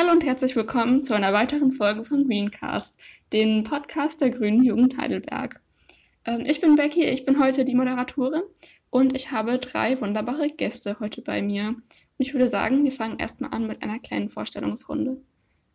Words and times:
Hallo 0.00 0.12
und 0.12 0.24
herzlich 0.24 0.56
willkommen 0.56 1.02
zu 1.02 1.12
einer 1.12 1.34
weiteren 1.34 1.72
Folge 1.72 2.04
von 2.04 2.26
Greencast, 2.26 2.98
dem 3.34 3.64
Podcast 3.64 4.22
der 4.22 4.30
Grünen 4.30 4.64
Jugend 4.64 4.96
Heidelberg. 4.96 5.60
Ähm, 6.24 6.46
ich 6.46 6.62
bin 6.62 6.74
Becky, 6.74 7.04
ich 7.04 7.26
bin 7.26 7.38
heute 7.38 7.66
die 7.66 7.74
Moderatorin 7.74 8.40
und 8.88 9.14
ich 9.14 9.30
habe 9.30 9.58
drei 9.58 10.00
wunderbare 10.00 10.46
Gäste 10.46 10.96
heute 11.00 11.20
bei 11.20 11.42
mir. 11.42 11.68
Und 11.68 11.84
ich 12.16 12.32
würde 12.32 12.48
sagen, 12.48 12.82
wir 12.82 12.92
fangen 12.92 13.18
erstmal 13.18 13.50
an 13.50 13.66
mit 13.66 13.82
einer 13.82 13.98
kleinen 13.98 14.30
Vorstellungsrunde. 14.30 15.20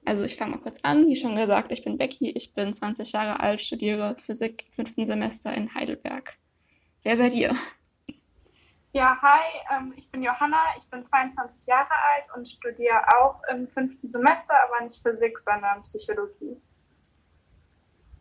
Also 0.05 0.23
ich 0.23 0.35
fange 0.35 0.53
mal 0.53 0.61
kurz 0.61 0.79
an. 0.81 1.07
Wie 1.07 1.15
schon 1.15 1.35
gesagt, 1.35 1.71
ich 1.71 1.83
bin 1.83 1.97
Becky, 1.97 2.31
ich 2.31 2.51
bin 2.53 2.73
20 2.73 3.11
Jahre 3.11 3.41
alt, 3.41 3.61
studiere 3.61 4.15
Physik 4.15 4.63
im 4.69 4.73
fünften 4.73 5.05
Semester 5.05 5.53
in 5.53 5.75
Heidelberg. 5.75 6.35
Wer 7.03 7.15
seid 7.15 7.35
ihr? 7.35 7.55
Ja, 8.95 9.17
hi, 9.21 9.75
ähm, 9.75 9.93
ich 9.97 10.09
bin 10.09 10.23
Johanna, 10.23 10.73
ich 10.77 10.89
bin 10.89 11.03
22 11.03 11.67
Jahre 11.67 11.91
alt 11.91 12.23
und 12.33 12.47
studiere 12.47 13.01
auch 13.19 13.41
im 13.51 13.67
fünften 13.67 14.07
Semester, 14.07 14.53
aber 14.63 14.85
nicht 14.85 15.03
Physik, 15.03 15.37
sondern 15.37 15.81
Psychologie. 15.81 16.55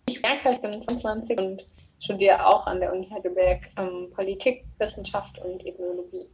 Ich 0.06 0.20
merke, 0.20 0.50
ich 0.50 0.60
bin 0.60 0.82
22 0.82 1.38
und 1.38 1.64
studiere 2.00 2.44
auch 2.44 2.66
an 2.66 2.80
der 2.80 2.92
Uni 2.92 3.08
Heidelberg 3.08 3.60
ähm, 3.76 4.10
Politik, 4.16 4.64
Wissenschaft 4.78 5.38
und 5.44 5.64
Ethnologie. 5.64 6.26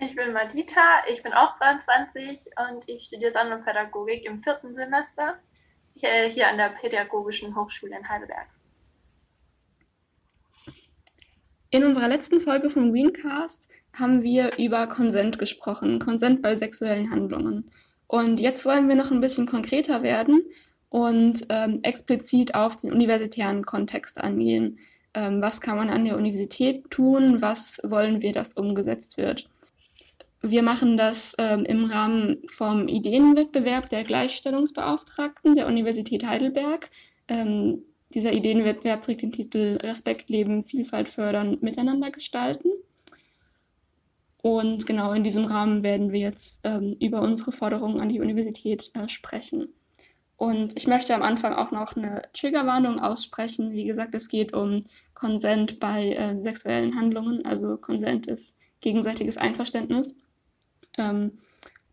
Ich 0.00 0.16
bin 0.16 0.32
Madita, 0.32 1.04
ich 1.08 1.22
bin 1.22 1.32
auch 1.32 1.54
22 1.54 2.50
und 2.68 2.88
ich 2.88 3.04
studiere 3.04 3.30
Sonderpädagogik 3.30 4.24
im 4.24 4.40
vierten 4.40 4.74
Semester 4.74 5.38
hier, 5.94 6.24
hier 6.24 6.48
an 6.48 6.58
der 6.58 6.70
Pädagogischen 6.70 7.54
Hochschule 7.54 7.96
in 7.96 8.08
Heidelberg. 8.08 8.48
In 11.70 11.84
unserer 11.84 12.08
letzten 12.08 12.40
Folge 12.40 12.70
vom 12.70 12.92
Greencast 12.92 13.68
haben 13.92 14.22
wir 14.22 14.56
über 14.58 14.86
Konsent 14.86 15.38
gesprochen, 15.38 15.98
Konsent 15.98 16.40
bei 16.40 16.56
sexuellen 16.56 17.10
Handlungen. 17.10 17.70
Und 18.06 18.40
jetzt 18.40 18.64
wollen 18.64 18.88
wir 18.88 18.94
noch 18.94 19.10
ein 19.10 19.20
bisschen 19.20 19.46
konkreter 19.46 20.02
werden 20.02 20.42
und 20.88 21.44
ähm, 21.50 21.80
explizit 21.82 22.54
auf 22.54 22.78
den 22.78 22.90
universitären 22.90 23.66
Kontext 23.66 24.18
angehen. 24.18 24.78
Ähm, 25.12 25.42
was 25.42 25.60
kann 25.60 25.76
man 25.76 25.90
an 25.90 26.06
der 26.06 26.16
Universität 26.16 26.90
tun? 26.90 27.42
Was 27.42 27.82
wollen 27.84 28.22
wir, 28.22 28.32
dass 28.32 28.54
umgesetzt 28.54 29.18
wird? 29.18 29.50
Wir 30.40 30.62
machen 30.62 30.96
das 30.96 31.34
ähm, 31.38 31.64
im 31.64 31.84
Rahmen 31.84 32.38
vom 32.46 32.88
Ideenwettbewerb 32.88 33.90
der 33.90 34.04
Gleichstellungsbeauftragten 34.04 35.54
der 35.54 35.66
Universität 35.66 36.24
Heidelberg. 36.24 36.88
Ähm, 37.26 37.82
dieser 38.14 38.32
Ideenwettbewerb 38.32 39.02
trägt 39.02 39.22
den 39.22 39.32
Titel 39.32 39.78
Respekt 39.82 40.30
leben, 40.30 40.64
Vielfalt 40.64 41.08
fördern, 41.08 41.58
miteinander 41.60 42.10
gestalten. 42.10 42.70
Und 44.40 44.86
genau 44.86 45.12
in 45.12 45.24
diesem 45.24 45.44
Rahmen 45.44 45.82
werden 45.82 46.12
wir 46.12 46.20
jetzt 46.20 46.64
ähm, 46.64 46.96
über 47.00 47.20
unsere 47.22 47.52
Forderungen 47.52 48.00
an 48.00 48.08
die 48.08 48.20
Universität 48.20 48.90
äh, 48.94 49.08
sprechen. 49.08 49.68
Und 50.36 50.76
ich 50.76 50.86
möchte 50.86 51.14
am 51.14 51.22
Anfang 51.22 51.52
auch 51.52 51.72
noch 51.72 51.96
eine 51.96 52.22
Triggerwarnung 52.32 53.00
aussprechen. 53.00 53.72
Wie 53.72 53.84
gesagt, 53.84 54.14
es 54.14 54.28
geht 54.28 54.54
um 54.54 54.84
Konsent 55.12 55.80
bei 55.80 56.12
äh, 56.12 56.40
sexuellen 56.40 56.94
Handlungen. 56.96 57.44
Also 57.44 57.76
Konsent 57.76 58.28
ist 58.28 58.60
gegenseitiges 58.80 59.36
Einverständnis. 59.36 60.16
Ähm, 60.96 61.38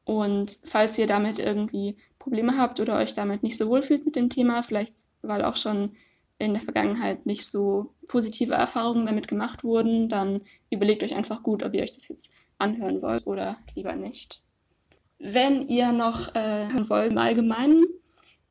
und 0.04 0.60
falls 0.66 1.00
ihr 1.00 1.08
damit 1.08 1.40
irgendwie 1.40 1.98
Probleme 2.26 2.58
habt 2.58 2.80
oder 2.80 2.98
euch 2.98 3.14
damit 3.14 3.44
nicht 3.44 3.56
so 3.56 3.70
wohl 3.70 3.84
fühlt 3.84 4.04
mit 4.04 4.16
dem 4.16 4.32
Thema, 4.32 4.64
vielleicht 4.64 4.96
weil 5.22 5.46
auch 5.46 5.56
schon 5.56 5.92
in 6.40 6.54
der 6.54 6.64
Vergangenheit 6.64 7.28
nicht 7.28 7.46
so 7.46 7.94
positive 8.08 8.56
Erfahrungen 8.56 9.06
damit 9.06 9.28
gemacht 9.28 9.64
wurden, 9.64 10.10
dann 10.10 10.42
überlegt 10.72 11.04
euch 11.04 11.16
einfach 11.16 11.44
gut, 11.44 11.62
ob 11.62 11.76
ihr 11.76 11.84
euch 11.84 11.92
das 11.92 12.08
jetzt 12.08 12.32
anhören 12.58 13.04
wollt 13.04 13.28
oder 13.28 13.58
lieber 13.76 13.96
nicht. 13.96 14.42
Wenn 15.20 15.68
ihr 15.68 15.92
noch 15.92 16.34
äh, 16.34 16.68
hören 16.68 16.90
wollt 16.90 17.12
im 17.12 17.20
Allgemeinen, 17.20 17.86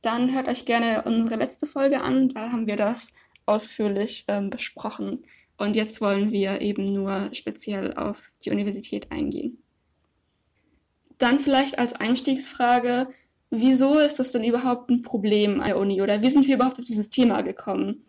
dann 0.03 0.33
hört 0.33 0.47
euch 0.47 0.67
gerne 0.67 1.03
unsere 1.05 1.35
letzte 1.35 1.67
Folge 1.67 2.01
an. 2.01 2.29
Da 2.29 2.53
haben 2.53 2.69
wir 2.69 2.77
das 2.77 3.15
ausführlich 3.45 4.25
ähm, 4.29 4.51
besprochen. 4.51 5.23
Und 5.59 5.75
jetzt 5.75 6.01
wollen 6.01 6.31
wir 6.31 6.61
eben 6.61 6.85
nur 6.85 7.31
speziell 7.33 7.95
auf 7.95 8.31
die 8.45 8.51
Universität 8.51 9.11
eingehen. 9.11 9.59
Dann 11.19 11.41
vielleicht 11.41 11.77
als 11.79 11.95
Einstiegsfrage, 11.95 13.09
wieso 13.61 13.99
ist 13.99 14.19
das 14.19 14.33
denn 14.33 14.45
überhaupt 14.45 14.91
ein 14.91 15.03
Problem 15.03 15.61
an 15.61 15.67
der 15.69 15.79
Uni 15.79 16.03
oder 16.03 16.23
wie 16.23 16.31
sind 16.31 16.47
wir 16.47 16.57
überhaupt 16.57 16.79
auf 16.79 16.85
dieses 16.85 17.11
Thema 17.11 17.43
gekommen? 17.43 18.05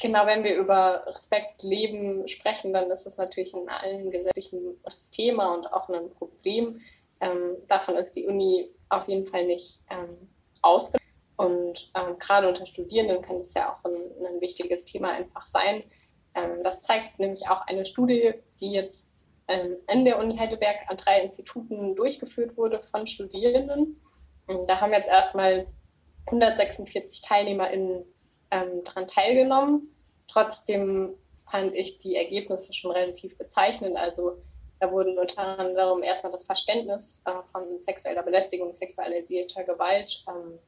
Genau, 0.00 0.26
wenn 0.26 0.44
wir 0.44 0.56
über 0.56 1.02
Respekt 1.06 1.62
leben 1.62 2.28
sprechen, 2.28 2.72
dann 2.72 2.90
ist 2.90 3.06
es 3.06 3.16
natürlich 3.16 3.52
in 3.52 3.68
allen 3.68 4.10
gesellschaftlichen 4.10 4.76
das 4.84 5.10
Thema 5.10 5.54
und 5.54 5.72
auch 5.72 5.88
ein 5.88 6.10
Problem. 6.10 6.78
Ähm, 7.20 7.56
davon 7.68 7.96
ist 7.96 8.12
die 8.12 8.26
Uni 8.26 8.64
auf 8.88 9.08
jeden 9.08 9.26
Fall 9.26 9.46
nicht 9.46 9.80
ähm, 9.90 10.28
ausgenommen. 10.62 10.98
Und 11.36 11.92
ähm, 11.94 12.18
gerade 12.18 12.48
unter 12.48 12.66
Studierenden 12.66 13.22
kann 13.22 13.36
es 13.36 13.54
ja 13.54 13.72
auch 13.72 13.84
ein, 13.84 13.94
ein 13.94 14.40
wichtiges 14.40 14.84
Thema 14.84 15.12
einfach 15.12 15.46
sein. 15.46 15.82
Ähm, 16.34 16.62
das 16.64 16.82
zeigt 16.82 17.18
nämlich 17.18 17.48
auch 17.48 17.62
eine 17.66 17.84
Studie, 17.84 18.34
die 18.60 18.72
jetzt 18.72 19.28
ähm, 19.48 19.76
in 19.90 20.04
der 20.04 20.18
Uni 20.18 20.36
Heidelberg 20.36 20.76
an 20.88 20.96
drei 20.96 21.22
Instituten 21.22 21.94
durchgeführt 21.96 22.56
wurde 22.56 22.82
von 22.82 23.06
Studierenden. 23.06 24.00
Da 24.66 24.80
haben 24.80 24.92
jetzt 24.92 25.08
erstmal 25.08 25.66
146 26.26 27.22
TeilnehmerInnen 27.22 28.04
ähm, 28.50 28.84
daran 28.84 29.06
teilgenommen. 29.06 29.82
Trotzdem 30.28 31.14
fand 31.50 31.74
ich 31.74 31.98
die 31.98 32.16
Ergebnisse 32.16 32.72
schon 32.72 32.90
relativ 32.90 33.36
bezeichnend. 33.36 33.96
Also 33.96 34.38
da 34.80 34.90
wurden 34.90 35.18
unter 35.18 35.58
anderem 35.58 36.02
erstmal 36.02 36.32
das 36.32 36.44
Verständnis 36.44 37.22
äh, 37.26 37.42
von 37.50 37.80
sexueller 37.80 38.22
Belästigung, 38.22 38.72
sexualisierter 38.72 39.64
Gewalt 39.64 40.24
ähm, 40.28 40.58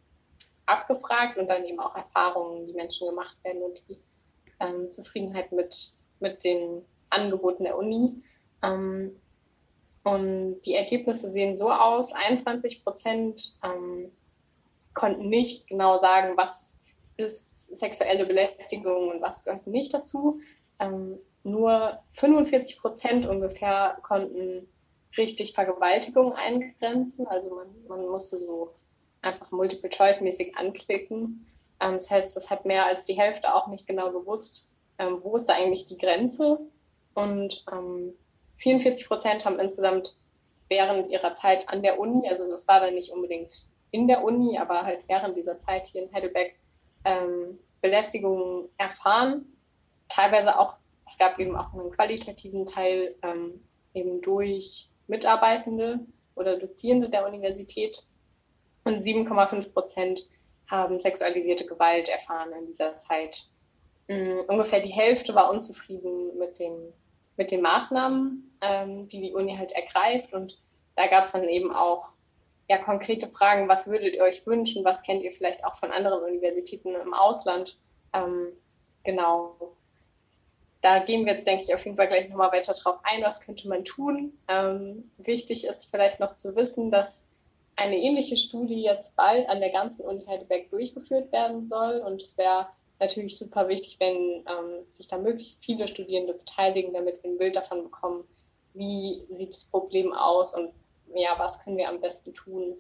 abgefragt 0.66 1.38
und 1.38 1.48
dann 1.48 1.64
eben 1.64 1.78
auch 1.78 1.94
Erfahrungen, 1.96 2.66
die 2.66 2.74
Menschen 2.74 3.08
gemacht 3.08 3.36
werden 3.42 3.62
und 3.62 3.88
die 3.88 3.98
ähm, 4.60 4.90
Zufriedenheit 4.90 5.52
mit, 5.52 5.74
mit 6.20 6.44
den 6.44 6.84
Angeboten 7.10 7.64
der 7.64 7.76
Uni. 7.76 8.22
Ähm, 8.62 9.20
und 10.04 10.60
die 10.62 10.74
Ergebnisse 10.74 11.30
sehen 11.30 11.56
so 11.56 11.70
aus: 11.70 12.12
21 12.12 12.84
Prozent 12.84 13.58
ähm, 13.62 14.10
konnten 14.94 15.28
nicht 15.28 15.68
genau 15.68 15.96
sagen, 15.96 16.36
was 16.36 16.80
ist 17.16 17.76
sexuelle 17.76 18.24
Belästigung 18.24 19.10
und 19.10 19.22
was 19.22 19.44
gehört 19.44 19.66
nicht 19.66 19.92
dazu. 19.92 20.40
Ähm, 20.78 21.18
nur 21.42 21.92
45 22.12 22.78
Prozent 22.78 23.26
ungefähr 23.26 23.98
konnten 24.02 24.68
richtig 25.16 25.52
Vergewaltigung 25.52 26.32
eingrenzen. 26.32 27.26
Also 27.26 27.50
man, 27.54 27.68
man 27.88 28.08
musste 28.08 28.38
so 28.38 28.70
einfach 29.22 29.50
Multiple-Choice-mäßig 29.50 30.56
anklicken. 30.56 31.44
Ähm, 31.80 31.96
das 31.96 32.10
heißt, 32.10 32.36
das 32.36 32.50
hat 32.50 32.64
mehr 32.64 32.86
als 32.86 33.04
die 33.06 33.18
Hälfte 33.18 33.54
auch 33.54 33.68
nicht 33.68 33.86
genau 33.86 34.10
gewusst, 34.12 34.72
ähm, 34.98 35.18
wo 35.22 35.36
ist 35.36 35.46
da 35.46 35.54
eigentlich 35.54 35.86
die 35.86 35.98
Grenze. 35.98 36.58
Und 37.14 37.64
ähm, 37.72 38.14
44 38.60 39.08
Prozent 39.08 39.44
haben 39.44 39.58
insgesamt 39.58 40.16
während 40.68 41.08
ihrer 41.08 41.34
Zeit 41.34 41.68
an 41.68 41.82
der 41.82 41.98
Uni, 41.98 42.28
also 42.28 42.48
das 42.48 42.68
war 42.68 42.80
dann 42.80 42.94
nicht 42.94 43.10
unbedingt 43.10 43.66
in 43.90 44.06
der 44.06 44.22
Uni, 44.22 44.56
aber 44.58 44.82
halt 44.82 45.00
während 45.08 45.36
dieser 45.36 45.58
Zeit 45.58 45.88
hier 45.88 46.02
in 46.02 46.12
Heidelberg 46.12 46.52
ähm, 47.04 47.58
Belästigungen 47.80 48.68
erfahren. 48.76 49.56
Teilweise 50.08 50.58
auch, 50.58 50.74
es 51.06 51.18
gab 51.18 51.38
eben 51.38 51.56
auch 51.56 51.72
einen 51.72 51.90
qualitativen 51.90 52.66
Teil 52.66 53.16
ähm, 53.22 53.64
eben 53.94 54.20
durch 54.20 54.90
Mitarbeitende 55.08 56.00
oder 56.36 56.56
Dozierende 56.58 57.08
der 57.08 57.26
Universität. 57.26 58.04
Und 58.84 59.02
7,5 59.02 59.72
Prozent 59.72 60.28
haben 60.68 60.98
sexualisierte 60.98 61.66
Gewalt 61.66 62.08
erfahren 62.08 62.52
in 62.58 62.66
dieser 62.66 62.98
Zeit. 62.98 63.42
Um, 64.08 64.40
ungefähr 64.48 64.80
die 64.80 64.92
Hälfte 64.92 65.34
war 65.34 65.50
unzufrieden 65.50 66.36
mit 66.38 66.58
dem 66.58 66.92
mit 67.40 67.50
den 67.50 67.62
Maßnahmen, 67.62 68.49
ähm, 68.60 69.08
die 69.08 69.20
die 69.20 69.32
Uni 69.32 69.56
halt 69.56 69.72
ergreift. 69.72 70.32
Und 70.32 70.58
da 70.96 71.06
gab 71.06 71.24
es 71.24 71.32
dann 71.32 71.48
eben 71.48 71.74
auch 71.74 72.12
ja, 72.68 72.78
konkrete 72.78 73.26
Fragen, 73.26 73.68
was 73.68 73.88
würdet 73.88 74.14
ihr 74.14 74.22
euch 74.22 74.46
wünschen, 74.46 74.84
was 74.84 75.02
kennt 75.02 75.22
ihr 75.22 75.32
vielleicht 75.32 75.64
auch 75.64 75.74
von 75.74 75.90
anderen 75.90 76.22
Universitäten 76.22 76.94
im 76.94 77.14
Ausland. 77.14 77.76
Ähm, 78.12 78.52
genau. 79.02 79.56
Da 80.80 81.00
gehen 81.00 81.26
wir 81.26 81.32
jetzt, 81.32 81.46
denke 81.46 81.64
ich, 81.64 81.74
auf 81.74 81.84
jeden 81.84 81.96
Fall 81.96 82.06
gleich 82.06 82.28
nochmal 82.28 82.52
weiter 82.52 82.72
drauf 82.74 83.00
ein, 83.02 83.22
was 83.22 83.40
könnte 83.40 83.68
man 83.68 83.84
tun. 83.84 84.38
Ähm, 84.48 85.10
wichtig 85.18 85.64
ist 85.64 85.90
vielleicht 85.90 86.20
noch 86.20 86.36
zu 86.36 86.54
wissen, 86.54 86.90
dass 86.90 87.28
eine 87.76 87.96
ähnliche 87.96 88.36
Studie 88.36 88.82
jetzt 88.82 89.16
bald 89.16 89.48
an 89.48 89.60
der 89.60 89.70
ganzen 89.70 90.06
Uni 90.06 90.24
Heidelberg 90.26 90.70
durchgeführt 90.70 91.32
werden 91.32 91.66
soll. 91.66 91.98
Und 91.98 92.22
es 92.22 92.38
wäre 92.38 92.68
natürlich 93.00 93.36
super 93.36 93.68
wichtig, 93.68 93.96
wenn 93.98 94.44
ähm, 94.46 94.86
sich 94.90 95.08
da 95.08 95.18
möglichst 95.18 95.64
viele 95.64 95.88
Studierende 95.88 96.34
beteiligen, 96.34 96.92
damit 96.92 97.22
wir 97.22 97.30
ein 97.30 97.38
Bild 97.38 97.56
davon 97.56 97.82
bekommen, 97.82 98.24
wie 98.74 99.26
sieht 99.34 99.54
das 99.54 99.64
Problem 99.64 100.12
aus 100.12 100.54
und 100.54 100.72
ja, 101.14 101.34
was 101.38 101.64
können 101.64 101.76
wir 101.76 101.88
am 101.88 102.00
besten 102.00 102.34
tun. 102.34 102.76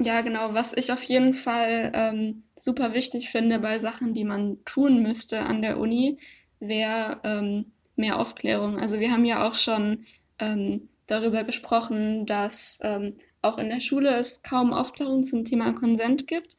Ja, 0.00 0.20
genau. 0.20 0.54
Was 0.54 0.76
ich 0.76 0.92
auf 0.92 1.02
jeden 1.02 1.34
Fall 1.34 1.90
ähm, 1.94 2.44
super 2.54 2.94
wichtig 2.94 3.30
finde 3.30 3.58
bei 3.58 3.78
Sachen, 3.78 4.14
die 4.14 4.24
man 4.24 4.64
tun 4.64 5.02
müsste 5.02 5.40
an 5.40 5.60
der 5.60 5.78
Uni, 5.78 6.18
wäre 6.60 7.20
ähm, 7.24 7.72
mehr 7.96 8.20
Aufklärung. 8.20 8.78
Also 8.78 9.00
wir 9.00 9.10
haben 9.10 9.24
ja 9.24 9.46
auch 9.46 9.56
schon 9.56 10.04
ähm, 10.38 10.88
darüber 11.08 11.42
gesprochen, 11.42 12.26
dass 12.26 12.78
ähm, 12.82 13.16
auch 13.42 13.58
in 13.58 13.70
der 13.70 13.80
Schule 13.80 14.10
es 14.10 14.42
kaum 14.42 14.72
Aufklärung 14.72 15.24
zum 15.24 15.44
Thema 15.44 15.72
Konsent 15.72 16.28
gibt. 16.28 16.56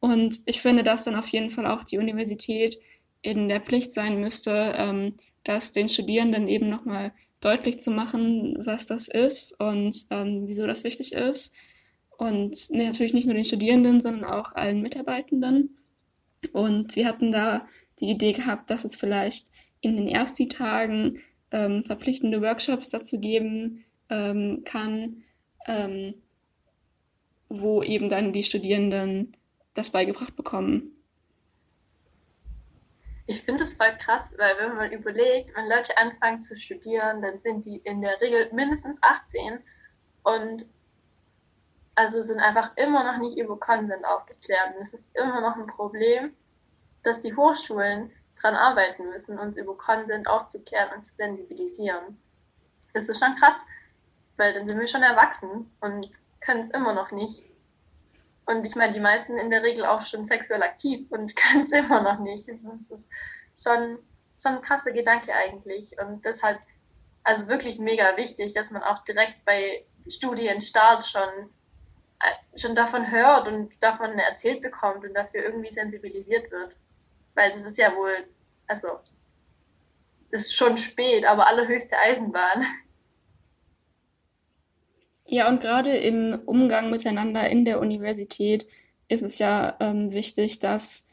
Und 0.00 0.40
ich 0.46 0.60
finde, 0.60 0.82
dass 0.82 1.04
dann 1.04 1.16
auf 1.16 1.28
jeden 1.28 1.50
Fall 1.50 1.66
auch 1.66 1.84
die 1.84 1.98
Universität 1.98 2.78
in 3.22 3.48
der 3.48 3.60
Pflicht 3.60 3.94
sein 3.94 4.20
müsste, 4.20 4.74
ähm, 4.76 5.14
das 5.44 5.72
den 5.72 5.88
Studierenden 5.88 6.48
eben 6.48 6.68
nochmal 6.68 7.12
deutlich 7.42 7.78
zu 7.78 7.90
machen, 7.90 8.56
was 8.64 8.86
das 8.86 9.08
ist 9.08 9.60
und 9.60 10.06
ähm, 10.10 10.44
wieso 10.46 10.66
das 10.66 10.84
wichtig 10.84 11.12
ist. 11.12 11.54
Und 12.16 12.70
nee, 12.70 12.86
natürlich 12.86 13.14
nicht 13.14 13.26
nur 13.26 13.34
den 13.34 13.44
Studierenden, 13.44 14.00
sondern 14.00 14.24
auch 14.24 14.52
allen 14.52 14.80
Mitarbeitenden. 14.80 15.76
Und 16.52 16.96
wir 16.96 17.06
hatten 17.06 17.32
da 17.32 17.66
die 18.00 18.10
Idee 18.10 18.32
gehabt, 18.32 18.70
dass 18.70 18.84
es 18.84 18.96
vielleicht 18.96 19.48
in 19.80 19.96
den 19.96 20.06
Ersti-Tagen 20.06 21.18
ähm, 21.50 21.84
verpflichtende 21.84 22.40
Workshops 22.40 22.90
dazu 22.90 23.20
geben 23.20 23.84
ähm, 24.08 24.62
kann, 24.64 25.22
ähm, 25.66 26.14
wo 27.48 27.82
eben 27.82 28.08
dann 28.08 28.32
die 28.32 28.44
Studierenden 28.44 29.36
das 29.74 29.90
beigebracht 29.90 30.36
bekommen. 30.36 30.91
Ich 33.32 33.44
finde 33.44 33.64
es 33.64 33.72
voll 33.72 33.96
krass, 33.96 34.24
weil 34.36 34.58
wenn 34.58 34.76
man 34.76 34.92
überlegt, 34.92 35.56
wenn 35.56 35.66
Leute 35.66 35.96
anfangen 35.96 36.42
zu 36.42 36.54
studieren, 36.54 37.22
dann 37.22 37.40
sind 37.40 37.64
die 37.64 37.78
in 37.78 38.02
der 38.02 38.20
Regel 38.20 38.52
mindestens 38.52 38.98
18 39.00 39.58
und 40.22 40.66
also 41.94 42.20
sind 42.20 42.40
einfach 42.40 42.76
immer 42.76 43.10
noch 43.10 43.16
nicht 43.16 43.38
über 43.38 43.58
Konsent 43.58 44.04
aufgeklärt. 44.04 44.76
Und 44.76 44.82
es 44.82 44.92
ist 44.92 45.04
immer 45.14 45.40
noch 45.40 45.56
ein 45.56 45.66
Problem, 45.66 46.36
dass 47.04 47.22
die 47.22 47.34
Hochschulen 47.34 48.12
daran 48.36 48.54
arbeiten 48.54 49.08
müssen, 49.08 49.38
uns 49.38 49.56
über 49.56 49.78
Konsent 49.78 50.28
aufzuklären 50.28 50.90
und 50.94 51.06
zu 51.06 51.14
sensibilisieren. 51.14 52.20
Das 52.92 53.08
ist 53.08 53.24
schon 53.24 53.34
krass, 53.36 53.56
weil 54.36 54.52
dann 54.52 54.68
sind 54.68 54.78
wir 54.78 54.86
schon 54.86 55.02
erwachsen 55.02 55.74
und 55.80 56.10
können 56.42 56.60
es 56.60 56.70
immer 56.70 56.92
noch 56.92 57.12
nicht. 57.12 57.50
Und 58.44 58.64
ich 58.64 58.74
meine, 58.74 58.92
die 58.92 59.00
meisten 59.00 59.38
in 59.38 59.50
der 59.50 59.62
Regel 59.62 59.84
auch 59.84 60.04
schon 60.04 60.26
sexuell 60.26 60.62
aktiv 60.62 61.06
und 61.10 61.34
können 61.36 61.66
es 61.66 61.72
immer 61.72 62.00
noch 62.00 62.18
nicht. 62.18 62.48
Das 62.48 62.56
ist 62.56 63.62
schon, 63.62 63.98
schon 64.40 64.56
ein 64.56 64.62
krasser 64.62 64.92
Gedanke 64.92 65.32
eigentlich. 65.32 65.90
Und 66.00 66.24
deshalb, 66.24 66.58
also 67.22 67.48
wirklich 67.48 67.78
mega 67.78 68.16
wichtig, 68.16 68.54
dass 68.54 68.70
man 68.70 68.82
auch 68.82 69.04
direkt 69.04 69.44
bei 69.44 69.84
Studienstart 70.08 71.04
schon, 71.04 71.50
äh, 72.20 72.58
schon 72.58 72.74
davon 72.74 73.10
hört 73.10 73.46
und 73.46 73.72
davon 73.80 74.18
erzählt 74.18 74.62
bekommt 74.62 75.04
und 75.04 75.14
dafür 75.14 75.44
irgendwie 75.44 75.72
sensibilisiert 75.72 76.50
wird. 76.50 76.74
Weil 77.34 77.52
das 77.52 77.62
ist 77.62 77.78
ja 77.78 77.94
wohl, 77.94 78.26
also, 78.66 79.00
ist 80.30 80.56
schon 80.56 80.76
spät, 80.78 81.24
aber 81.24 81.46
allerhöchste 81.46 81.96
Eisenbahn. 81.98 82.66
Ja, 85.32 85.48
und 85.48 85.62
gerade 85.62 85.96
im 85.96 86.38
Umgang 86.44 86.90
miteinander 86.90 87.48
in 87.48 87.64
der 87.64 87.80
Universität 87.80 88.66
ist 89.08 89.22
es 89.22 89.38
ja 89.38 89.78
ähm, 89.80 90.12
wichtig, 90.12 90.58
dass 90.58 91.08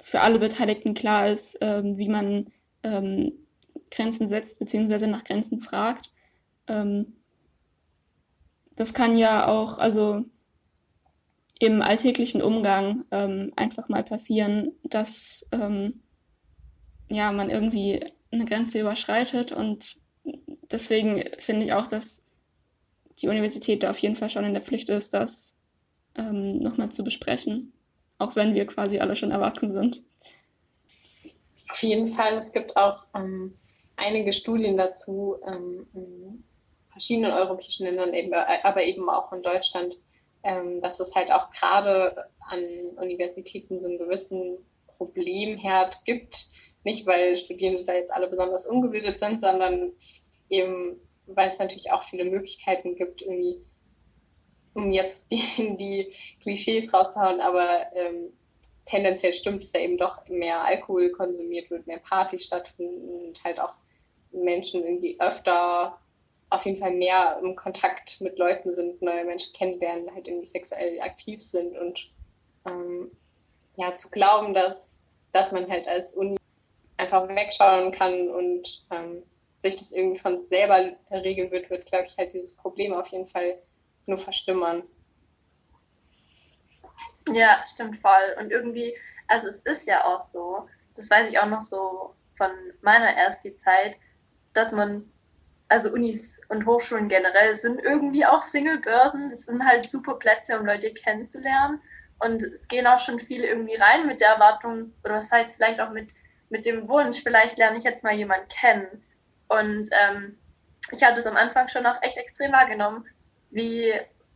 für 0.00 0.22
alle 0.22 0.38
Beteiligten 0.38 0.94
klar 0.94 1.28
ist, 1.28 1.58
ähm, 1.60 1.98
wie 1.98 2.08
man 2.08 2.50
ähm, 2.82 3.32
Grenzen 3.90 4.26
setzt 4.26 4.58
bzw. 4.58 5.06
nach 5.08 5.22
Grenzen 5.22 5.60
fragt. 5.60 6.12
Ähm, 6.66 7.12
das 8.74 8.94
kann 8.94 9.18
ja 9.18 9.46
auch, 9.48 9.76
also 9.76 10.24
im 11.58 11.82
alltäglichen 11.82 12.40
Umgang 12.40 13.04
ähm, 13.10 13.52
einfach 13.54 13.90
mal 13.90 14.02
passieren, 14.02 14.72
dass 14.82 15.46
ähm, 15.52 16.00
ja, 17.10 17.32
man 17.32 17.50
irgendwie 17.50 18.02
eine 18.30 18.46
Grenze 18.46 18.80
überschreitet 18.80 19.52
und 19.52 19.96
deswegen 20.70 21.22
finde 21.38 21.66
ich 21.66 21.74
auch, 21.74 21.86
dass 21.86 22.25
die 23.20 23.28
Universität 23.28 23.82
da 23.82 23.90
auf 23.90 23.98
jeden 23.98 24.16
Fall 24.16 24.30
schon 24.30 24.44
in 24.44 24.54
der 24.54 24.62
Pflicht 24.62 24.88
ist, 24.88 25.14
das 25.14 25.62
ähm, 26.16 26.58
nochmal 26.58 26.90
zu 26.90 27.04
besprechen, 27.04 27.72
auch 28.18 28.36
wenn 28.36 28.54
wir 28.54 28.66
quasi 28.66 28.98
alle 28.98 29.16
schon 29.16 29.30
erwachsen 29.30 29.70
sind. 29.70 30.02
Auf 31.70 31.82
jeden 31.82 32.08
Fall, 32.08 32.38
es 32.38 32.52
gibt 32.52 32.76
auch 32.76 33.04
ähm, 33.14 33.54
einige 33.96 34.32
Studien 34.32 34.76
dazu 34.76 35.36
ähm, 35.46 35.86
in 35.94 36.44
verschiedenen 36.90 37.32
europäischen 37.32 37.84
Ländern, 37.86 38.14
eben, 38.14 38.32
aber 38.32 38.82
eben 38.82 39.08
auch 39.10 39.32
in 39.32 39.42
Deutschland, 39.42 39.96
ähm, 40.42 40.80
dass 40.80 41.00
es 41.00 41.14
halt 41.14 41.30
auch 41.30 41.50
gerade 41.50 42.28
an 42.40 42.60
Universitäten 42.96 43.80
so 43.80 43.88
einen 43.88 43.98
gewissen 43.98 44.58
Problemherd 44.96 46.04
gibt. 46.04 46.46
Nicht, 46.84 47.06
weil 47.06 47.36
Studierende 47.36 47.84
da 47.84 47.94
jetzt 47.94 48.12
alle 48.12 48.28
besonders 48.28 48.66
ungebildet 48.66 49.18
sind, 49.18 49.40
sondern 49.40 49.92
eben 50.48 51.00
weil 51.26 51.48
es 51.48 51.58
natürlich 51.58 51.92
auch 51.92 52.02
viele 52.02 52.24
Möglichkeiten 52.24 52.94
gibt, 52.94 53.22
irgendwie, 53.22 53.62
um 54.74 54.90
jetzt 54.92 55.30
die, 55.30 55.76
die 55.78 56.12
Klischees 56.40 56.92
rauszuhauen, 56.92 57.40
aber 57.40 57.86
ähm, 57.94 58.32
tendenziell 58.84 59.34
stimmt 59.34 59.64
es 59.64 59.72
ja 59.72 59.80
eben 59.80 59.98
doch, 59.98 60.28
mehr 60.28 60.64
Alkohol 60.64 61.10
konsumiert 61.10 61.70
wird, 61.70 61.86
mehr 61.86 61.98
Partys 61.98 62.44
stattfinden 62.44 63.08
und 63.08 63.44
halt 63.44 63.60
auch 63.60 63.74
Menschen 64.32 64.84
irgendwie 64.84 65.18
öfter 65.20 65.98
auf 66.48 66.64
jeden 66.64 66.78
Fall 66.78 66.92
mehr 66.92 67.40
im 67.42 67.56
Kontakt 67.56 68.20
mit 68.20 68.38
Leuten 68.38 68.72
sind, 68.74 69.02
neue 69.02 69.24
Menschen 69.24 69.52
kennenlernen, 69.52 70.14
halt 70.14 70.28
irgendwie 70.28 70.46
sexuell 70.46 71.00
aktiv 71.00 71.42
sind 71.42 71.76
und 71.76 72.10
ähm, 72.64 73.10
ja, 73.76 73.92
zu 73.92 74.10
glauben, 74.10 74.54
dass, 74.54 75.00
dass 75.32 75.52
man 75.52 75.68
halt 75.68 75.88
als 75.88 76.14
Uni 76.14 76.36
einfach 76.96 77.28
wegschauen 77.28 77.92
kann 77.92 78.30
und 78.30 78.86
ähm, 78.90 79.22
sich 79.70 79.80
das 79.80 79.92
irgendwie 79.92 80.18
von 80.18 80.38
selber 80.38 80.92
regeln 81.10 81.50
wird, 81.50 81.70
wird, 81.70 81.86
glaube 81.86 82.06
ich, 82.06 82.16
halt 82.16 82.32
dieses 82.32 82.56
Problem 82.56 82.92
auf 82.92 83.08
jeden 83.08 83.26
Fall 83.26 83.58
nur 84.06 84.18
verstimmern. 84.18 84.82
Ja, 87.32 87.62
stimmt 87.66 87.96
voll. 87.96 88.36
Und 88.38 88.50
irgendwie, 88.50 88.94
also 89.26 89.48
es 89.48 89.60
ist 89.60 89.86
ja 89.86 90.04
auch 90.04 90.20
so, 90.20 90.68
das 90.94 91.10
weiß 91.10 91.30
ich 91.30 91.38
auch 91.38 91.46
noch 91.46 91.62
so 91.62 92.14
von 92.36 92.50
meiner 92.82 93.10
ersten 93.10 93.58
Zeit, 93.58 93.96
dass 94.52 94.72
man, 94.72 95.10
also 95.68 95.90
Unis 95.90 96.40
und 96.48 96.66
Hochschulen 96.66 97.08
generell 97.08 97.56
sind 97.56 97.82
irgendwie 97.82 98.24
auch 98.24 98.42
Single-Börsen. 98.42 99.30
Das 99.30 99.46
sind 99.46 99.64
halt 99.64 99.84
super 99.84 100.14
Plätze, 100.14 100.58
um 100.58 100.66
Leute 100.66 100.94
kennenzulernen. 100.94 101.80
Und 102.18 102.42
es 102.42 102.68
gehen 102.68 102.86
auch 102.86 103.00
schon 103.00 103.20
viele 103.20 103.46
irgendwie 103.48 103.74
rein 103.74 104.06
mit 104.06 104.20
der 104.20 104.30
Erwartung, 104.30 104.92
oder 105.04 105.16
was 105.16 105.30
heißt 105.30 105.50
vielleicht 105.56 105.80
auch 105.80 105.90
mit, 105.90 106.10
mit 106.48 106.64
dem 106.64 106.88
Wunsch, 106.88 107.22
vielleicht 107.22 107.58
lerne 107.58 107.76
ich 107.76 107.84
jetzt 107.84 108.04
mal 108.04 108.14
jemanden 108.14 108.48
kennen. 108.48 109.04
Und 109.48 109.88
ähm, 109.92 110.38
ich 110.92 111.02
hatte 111.02 111.18
es 111.18 111.26
am 111.26 111.36
Anfang 111.36 111.68
schon 111.68 111.86
auch 111.86 112.00
echt 112.02 112.16
extrem 112.16 112.52
wahrgenommen, 112.52 113.04
wie 113.50 113.92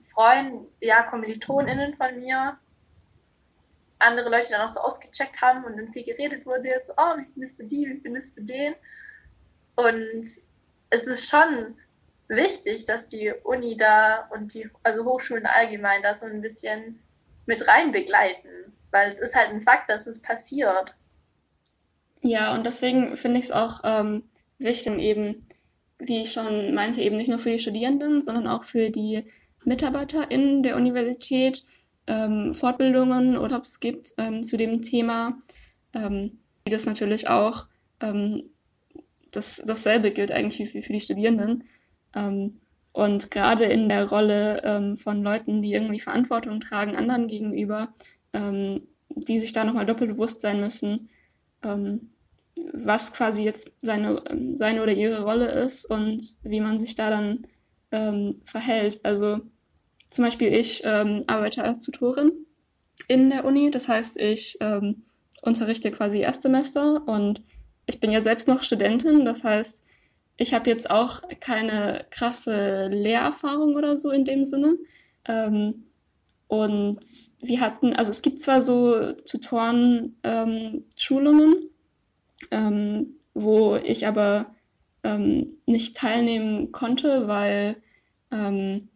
Freunde, 0.07 0.67
ja, 0.81 1.03
KommilitonInnen 1.03 1.97
von 1.97 2.19
mir 2.19 2.59
andere 4.01 4.31
Leute 4.31 4.51
dann 4.51 4.63
auch 4.63 4.69
so 4.69 4.81
ausgecheckt 4.81 5.41
haben 5.41 5.65
und 5.65 5.77
dann 5.77 5.93
viel 5.93 6.05
geredet 6.05 6.47
wurde, 6.47 6.69
so, 6.87 6.93
oh, 6.97 7.19
wie 7.19 7.27
findest 7.33 7.61
du 7.61 7.67
die, 7.67 7.87
wie 7.87 8.01
findest 8.01 8.37
du 8.37 8.43
den? 8.43 8.75
Und 9.77 10.27
es 10.91 11.07
ist 11.07 11.29
schon 11.29 11.77
wichtig, 12.29 12.87
dass 12.87 13.07
die 13.09 13.33
Uni 13.45 13.77
da 13.77 14.29
und 14.31 14.55
die, 14.55 14.69
also 14.83 15.05
Hochschulen 15.05 15.47
allgemein 15.47 16.03
da 16.03 16.15
so 16.15 16.27
ein 16.27 16.41
bisschen 16.41 17.01
mit 17.47 17.67
rein 17.69 17.93
begleiten, 17.93 18.49
weil 18.91 19.13
es 19.13 19.19
ist 19.19 19.35
halt 19.35 19.51
ein 19.51 19.63
Fakt, 19.63 19.89
dass 19.89 20.07
es 20.07 20.23
passiert. 20.23 20.95
Ja, 22.23 22.55
und 22.55 22.65
deswegen 22.65 23.17
finde 23.17 23.39
ich 23.39 23.47
es 23.47 23.53
auch 23.53 23.81
ähm, 23.85 24.29
wichtig 24.61 24.99
eben, 24.99 25.47
wie 25.99 26.23
ich 26.23 26.33
schon 26.33 26.75
meinte, 26.75 27.03
eben 27.03 27.17
nicht 27.17 27.29
nur 27.29 27.39
für 27.39 27.51
die 27.51 27.59
Studierenden, 27.59 28.23
sondern 28.23 28.47
auch 28.47 28.65
für 28.65 28.91
die 28.91 29.25
MitarbeiterInnen 29.65 30.63
der 30.63 30.77
Universität 30.77 31.65
ähm, 32.07 32.55
Fortbildungen 32.55 33.37
oder 33.37 33.57
ob 33.57 33.65
es 33.65 33.81
gibt 33.81 34.13
ähm, 34.19 34.43
zu 34.43 34.57
dem 34.57 34.83
Thema, 34.83 35.39
ähm, 35.93 36.39
wie 36.65 36.71
das 36.71 36.87
natürlich 36.87 37.29
auch 37.29 37.67
ähm, 38.01 38.51
das, 39.33 39.63
dasselbe 39.67 40.11
gilt 40.11 40.33
eigentlich 40.33 40.71
für, 40.71 40.83
für 40.83 40.93
die 40.93 41.01
Studierenden. 41.01 41.65
Ähm, 42.15 42.61
und 42.93 43.31
gerade 43.31 43.65
in 43.65 43.89
der 43.89 44.09
Rolle 44.09 44.63
ähm, 44.65 44.97
von 44.97 45.23
Leuten, 45.23 45.63
die 45.63 45.73
irgendwie 45.73 46.01
Verantwortung 46.01 46.61
tragen 46.61 46.97
anderen 46.97 47.29
gegenüber, 47.29 47.93
die 48.33 49.39
sich 49.39 49.53
da 49.53 49.65
nochmal 49.65 49.87
doppelt 49.87 50.13
bewusst 50.13 50.41
sein 50.41 50.61
müssen, 50.61 51.09
ähm, 51.65 52.11
was 52.73 53.13
quasi 53.13 53.45
jetzt 53.45 53.83
seine, 53.83 54.23
seine 54.55 54.83
oder 54.83 54.93
ihre 54.93 55.23
Rolle 55.23 55.51
ist 55.51 55.85
und 55.85 56.23
wie 56.43 56.61
man 56.61 56.81
sich 56.81 56.95
da 56.95 57.11
dann 57.11 57.47
ähm, 57.93 58.41
verhält. 58.45 59.01
Also 59.05 59.41
zum 60.09 60.25
Beispiel 60.25 60.55
ich 60.55 60.83
ähm, 60.85 61.23
arbeite 61.27 61.65
als 61.65 61.81
Tutorin 61.81 62.33
in 63.09 63.31
der 63.31 63.45
Uni, 63.45 63.71
das 63.71 63.89
heißt, 63.89 64.21
ich 64.21 64.57
ähm, 64.61 65.03
unterrichte 65.43 65.91
quasi 65.91 66.21
Erstsemester 66.21 67.03
und 67.07 67.43
ich 67.87 68.01
bin 68.01 68.11
ja 68.11 68.21
selbst 68.21 68.47
noch 68.47 68.63
Studentin, 68.63 69.25
das 69.25 69.43
heißt, 69.43 69.87
ich 70.37 70.53
habe 70.55 70.69
jetzt 70.71 70.91
auch 70.91 71.23
keine 71.41 72.07
krasse 72.11 72.89
Lehrerfahrung 72.89 73.75
oder 73.75 73.97
so 73.97 74.11
in 74.11 74.25
dem 74.25 74.45
Sinne. 74.45 74.77
Ähm, 75.27 75.87
und 76.49 77.01
wir 77.43 77.61
hatten, 77.61 77.95
also 77.95 78.11
es 78.11 78.23
gibt 78.23 78.41
zwar 78.41 78.63
so 78.63 79.13
Tutoren-Schulungen, 79.13 81.71
ähm, 82.51 83.15
wo 83.35 83.77
ich 83.77 84.07
aber 84.07 84.55
ähm, 85.03 85.59
nicht 85.67 85.97
teilnehmen 85.97 86.73
konnte, 86.73 87.29
weil 87.29 87.77
ähm, 88.31 88.89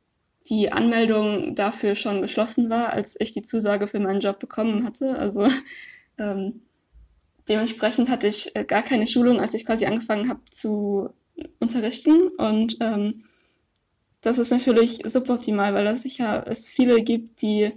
die 0.49 0.71
Anmeldung 0.71 1.55
dafür 1.55 1.95
schon 1.95 2.23
geschlossen 2.23 2.69
war, 2.69 2.93
als 2.93 3.19
ich 3.19 3.33
die 3.33 3.43
Zusage 3.43 3.87
für 3.87 4.01
meinen 4.01 4.21
Job 4.21 4.39
bekommen 4.39 4.85
hatte. 4.85 5.19
Also 5.19 5.49
ähm, 6.19 6.63
dementsprechend 7.49 8.09
hatte 8.09 8.27
ich 8.27 8.55
äh, 8.55 8.65
gar 8.65 8.83
keine 8.83 9.07
Schulung, 9.07 9.41
als 9.41 9.55
ich 9.55 9.65
quasi 9.65 9.87
angefangen 9.87 10.29
habe 10.29 10.41
zu 10.51 11.11
unterrichten. 11.61 12.29
Und 12.37 12.77
ähm, 12.81 13.25
das 14.21 14.39
ist 14.39 14.51
natürlich 14.51 15.01
suboptimal, 15.05 15.75
weil 15.75 15.87
es 15.87 16.03
sicher 16.03 16.47
es 16.47 16.67
viele 16.67 17.03
gibt, 17.03 17.43
die 17.43 17.73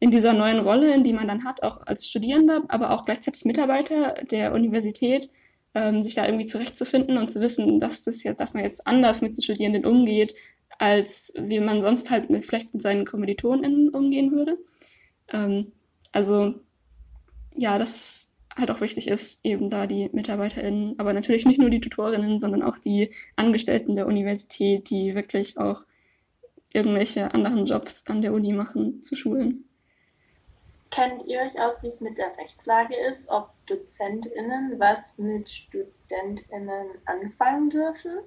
in 0.00 0.10
dieser 0.10 0.32
neuen 0.32 0.58
Rolle, 0.58 0.94
in 0.94 1.04
die 1.04 1.12
man 1.12 1.28
dann 1.28 1.44
hat, 1.44 1.62
auch 1.62 1.86
als 1.86 2.08
Studierender, 2.08 2.62
aber 2.68 2.90
auch 2.90 3.04
gleichzeitig 3.04 3.44
Mitarbeiter 3.44 4.14
der 4.30 4.54
Universität, 4.54 5.28
ähm, 5.74 6.02
sich 6.02 6.14
da 6.14 6.24
irgendwie 6.24 6.46
zurechtzufinden 6.46 7.18
und 7.18 7.30
zu 7.30 7.40
wissen, 7.40 7.78
dass, 7.78 8.04
das 8.04 8.22
ja, 8.24 8.32
dass 8.32 8.54
man 8.54 8.64
jetzt 8.64 8.86
anders 8.86 9.22
mit 9.22 9.36
den 9.36 9.42
Studierenden 9.42 9.84
umgeht, 9.84 10.34
als 10.78 11.34
wie 11.38 11.60
man 11.60 11.82
sonst 11.82 12.10
halt 12.10 12.30
mit, 12.30 12.42
vielleicht 12.42 12.72
mit 12.72 12.82
seinen 12.82 13.04
KommilitonInnen 13.04 13.90
umgehen 13.90 14.32
würde. 14.32 14.58
Ähm, 15.28 15.72
also 16.12 16.54
ja, 17.54 17.78
das 17.78 18.36
halt 18.56 18.70
auch 18.70 18.80
wichtig 18.80 19.08
ist, 19.08 19.44
eben 19.44 19.68
da 19.68 19.86
die 19.86 20.08
MitarbeiterInnen, 20.12 20.98
aber 20.98 21.12
natürlich 21.12 21.46
nicht 21.46 21.60
nur 21.60 21.70
die 21.70 21.80
Tutorinnen, 21.80 22.40
sondern 22.40 22.62
auch 22.62 22.78
die 22.78 23.10
Angestellten 23.36 23.94
der 23.94 24.06
Universität, 24.06 24.90
die 24.90 25.14
wirklich 25.14 25.58
auch 25.58 25.84
irgendwelche 26.72 27.34
anderen 27.34 27.66
Jobs 27.66 28.06
an 28.06 28.22
der 28.22 28.32
Uni 28.32 28.52
machen, 28.52 29.02
zu 29.02 29.16
schulen. 29.16 29.64
Kennt 30.90 31.26
ihr 31.26 31.40
euch 31.40 31.60
aus, 31.60 31.82
wie 31.82 31.86
es 31.86 32.00
mit 32.00 32.18
der 32.18 32.36
Rechtslage 32.36 32.96
ist, 32.96 33.30
ob 33.30 33.50
DozentInnen 33.66 34.78
was 34.78 35.18
mit 35.18 35.48
StudentInnen 35.48 36.88
anfangen 37.04 37.70
dürfen? 37.70 38.18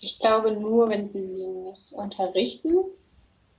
Ich 0.00 0.18
glaube 0.20 0.52
nur, 0.52 0.88
wenn 0.88 1.10
sie 1.10 1.32
sie 1.32 1.48
nicht 1.48 1.92
unterrichten 1.92 2.76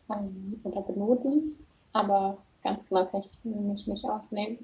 ähm, 0.09 0.59
oder 0.63 0.81
benoten. 0.81 1.57
Aber 1.93 2.37
ganz 2.63 2.87
genau 2.87 3.05
kann 3.07 3.23
ich 3.23 3.43
mich 3.43 3.87
nicht 3.87 4.05
ausnehmen. 4.05 4.59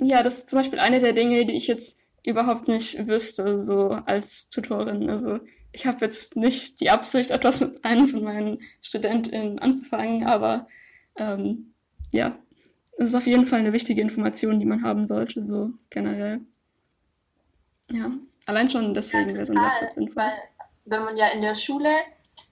Ja, 0.00 0.22
das 0.22 0.38
ist 0.38 0.50
zum 0.50 0.58
Beispiel 0.58 0.80
eine 0.80 0.98
der 0.98 1.12
Dinge, 1.12 1.44
die 1.44 1.52
ich 1.52 1.68
jetzt 1.68 2.00
überhaupt 2.24 2.66
nicht 2.66 3.06
wüsste, 3.06 3.60
so 3.60 3.90
als 3.90 4.48
Tutorin. 4.48 5.08
Also 5.08 5.38
ich 5.70 5.86
habe 5.86 6.04
jetzt 6.04 6.36
nicht 6.36 6.80
die 6.80 6.90
Absicht, 6.90 7.30
etwas 7.30 7.60
mit 7.60 7.84
einem 7.84 8.08
von 8.08 8.24
meinen 8.24 8.60
StudentInnen 8.80 9.60
anzufangen, 9.60 10.24
aber 10.24 10.66
ähm, 11.16 11.73
ja, 12.14 12.38
es 12.96 13.08
ist 13.08 13.14
auf 13.14 13.26
jeden 13.26 13.46
Fall 13.46 13.58
eine 13.58 13.72
wichtige 13.72 14.00
Information, 14.00 14.60
die 14.60 14.66
man 14.66 14.82
haben 14.82 15.06
sollte, 15.06 15.44
so 15.44 15.70
generell. 15.90 16.40
Ja, 17.90 18.10
allein 18.46 18.68
schon 18.68 18.94
deswegen 18.94 19.34
wäre 19.34 19.44
so 19.44 19.52
ein 19.52 19.62
Laptop 19.62 19.92
sinnvoll. 19.92 20.32
Wenn 20.84 21.02
man 21.02 21.16
ja 21.16 21.28
in 21.28 21.42
der 21.42 21.54
Schule 21.54 21.90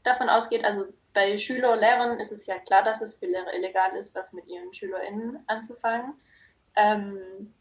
davon 0.04 0.28
ausgeht, 0.28 0.64
also 0.64 0.84
bei 1.14 1.38
Schüler, 1.38 1.76
Lehrern 1.76 2.18
ist 2.18 2.32
es 2.32 2.46
ja 2.46 2.58
klar, 2.58 2.82
dass 2.82 3.02
es 3.02 3.18
für 3.18 3.26
Lehrer 3.26 3.54
illegal 3.54 3.94
ist, 3.96 4.14
was 4.14 4.32
mit 4.32 4.46
ihren 4.48 4.72
SchülerInnen 4.72 5.38
anzufangen. 5.46 6.14
Ähm, 6.74 7.52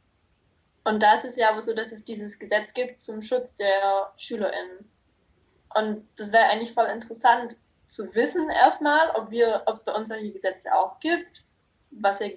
und 0.84 1.03
da 1.03 1.15
ist 1.15 1.25
es 1.25 1.36
ja 1.36 1.50
aber 1.50 1.62
so, 1.62 1.75
dass 1.75 1.91
es 1.91 2.03
dieses 2.03 2.39
Gesetz 2.39 2.74
gibt 2.74 3.01
zum 3.01 3.22
Schutz 3.22 3.55
der 3.55 4.12
SchülerInnen. 4.17 4.89
Und 5.75 6.08
das 6.17 6.31
wäre 6.31 6.46
eigentlich 6.46 6.74
voll 6.74 6.88
interessant 6.88 7.55
zu 7.88 8.15
wissen 8.15 8.50
erstmal, 8.50 9.10
ob 9.12 9.31
wir, 9.31 9.63
ob 9.65 9.75
es 9.75 9.84
bei 9.84 9.93
uns 9.93 10.10
solche 10.10 10.31
Gesetze 10.31 10.74
auch 10.74 11.00
gibt, 11.00 11.43
was 11.91 12.19
ja 12.19 12.27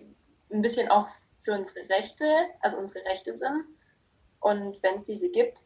ein 0.51 0.63
bisschen 0.63 0.89
auch 0.91 1.09
für 1.43 1.53
unsere 1.53 1.89
Rechte, 1.89 2.25
also 2.61 2.79
unsere 2.79 3.05
Rechte 3.07 3.37
sind. 3.37 3.65
Und 4.41 4.83
wenn 4.83 4.97
es 4.97 5.05
diese 5.05 5.31
gibt, 5.31 5.59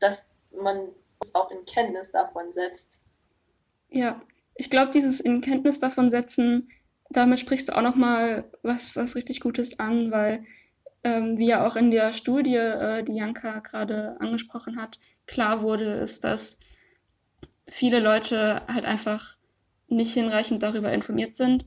dass 0.00 0.24
man 0.52 0.88
auch 1.34 1.50
in 1.50 1.64
Kenntnis 1.66 2.10
davon 2.12 2.52
setzt. 2.52 2.88
Ja, 3.90 4.20
ich 4.54 4.70
glaube, 4.70 4.92
dieses 4.92 5.20
in 5.20 5.40
Kenntnis 5.40 5.80
davon 5.80 6.10
setzen, 6.10 6.70
damit 7.10 7.38
sprichst 7.38 7.68
du 7.68 7.76
auch 7.76 7.82
nochmal 7.82 8.44
was, 8.62 8.96
was 8.96 9.14
richtig 9.14 9.40
Gutes 9.40 9.78
an, 9.78 10.10
weil 10.10 10.44
ähm, 11.04 11.38
wie 11.38 11.46
ja 11.46 11.66
auch 11.66 11.76
in 11.76 11.90
der 11.90 12.12
Studie, 12.12 12.56
äh, 12.56 13.02
die 13.02 13.14
Janka 13.14 13.60
gerade 13.60 14.16
angesprochen 14.20 14.80
hat, 14.80 14.98
klar 15.26 15.62
wurde, 15.62 15.94
ist, 15.94 16.24
dass 16.24 16.58
viele 17.68 18.00
Leute 18.00 18.62
halt 18.68 18.84
einfach 18.84 19.36
nicht 19.88 20.12
hinreichend 20.12 20.62
darüber 20.62 20.92
informiert 20.92 21.34
sind. 21.34 21.64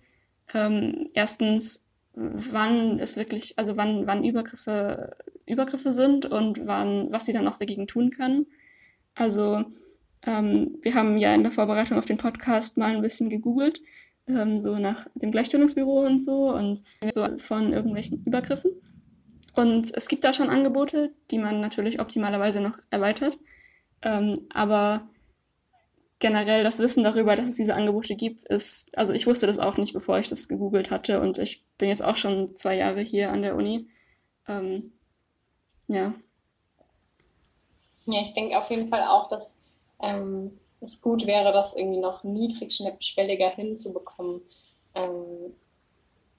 Ähm, 0.54 1.10
erstens, 1.14 1.90
wann 2.14 3.00
es 3.00 3.18
wirklich, 3.18 3.58
also 3.58 3.78
wann, 3.78 4.08
wann 4.08 4.24
Übergriffe 4.24 5.16
Übergriffe 5.46 5.92
sind 5.92 6.26
und 6.26 6.66
wann, 6.66 7.12
was 7.12 7.26
sie 7.26 7.34
dann 7.34 7.48
auch 7.48 7.58
dagegen 7.58 7.88
tun 7.88 8.12
können. 8.12 8.48
Also 9.16 9.66
ähm, 10.26 10.78
wir 10.82 10.96
haben 10.96 11.18
ja 11.18 11.34
in 11.34 11.44
der 11.44 11.52
Vorbereitung 11.52 11.98
auf 11.98 12.06
den 12.06 12.18
Podcast 12.18 12.78
mal 12.78 12.96
ein 12.96 13.02
bisschen 13.02 13.30
gegoogelt, 13.30 13.82
ähm, 14.28 14.60
so 14.60 14.78
nach 14.78 15.08
dem 15.16 15.32
Gleichstellungsbüro 15.32 16.06
und 16.06 16.20
so 16.20 16.54
und 16.54 16.82
so 17.10 17.28
von 17.38 17.74
irgendwelchen 17.74 18.24
Übergriffen. 18.24 18.72
Und 19.54 19.92
es 19.94 20.08
gibt 20.08 20.24
da 20.24 20.32
schon 20.32 20.50
Angebote, 20.50 21.12
die 21.30 21.38
man 21.38 21.60
natürlich 21.60 22.00
optimalerweise 22.00 22.62
noch 22.62 22.80
erweitert. 22.90 23.38
Ähm, 24.02 24.48
aber 24.54 25.10
generell 26.22 26.64
das 26.64 26.80
Wissen 26.80 27.04
darüber, 27.04 27.36
dass 27.36 27.48
es 27.48 27.56
diese 27.56 27.76
Angebote 27.76 28.16
gibt, 28.16 28.44
ist, 28.44 28.98
also 28.98 29.12
ich 29.12 29.28
wusste 29.28 29.48
das 29.48 29.60
auch 29.60 29.76
nicht, 29.76 29.92
bevor 29.92 30.20
ich 30.20 30.30
das 30.30 30.48
gegoogelt 30.48 30.92
hatte 30.92 31.20
und 31.20 31.38
ich 31.38 31.66
bin 31.78 31.90
jetzt 31.90 32.04
auch 32.04 32.16
schon 32.16 32.56
zwei 32.56 32.78
Jahre 32.78 33.02
hier 33.02 33.32
an 33.32 33.42
der 33.42 33.56
Uni. 33.56 33.90
Ähm, 34.48 34.94
ja. 35.88 36.14
Ja, 38.06 38.22
ich 38.22 38.34
denke 38.34 38.58
auf 38.58 38.70
jeden 38.70 38.88
Fall 38.88 39.04
auch, 39.04 39.28
dass 39.30 39.60
ähm, 40.02 40.58
es 40.80 41.02
gut 41.02 41.28
wäre, 41.28 41.52
das 41.52 41.76
irgendwie 41.76 42.00
noch 42.00 42.24
niedrigschwelliger 42.24 43.50
hinzubekommen, 43.50 44.42
ähm, 44.96 45.56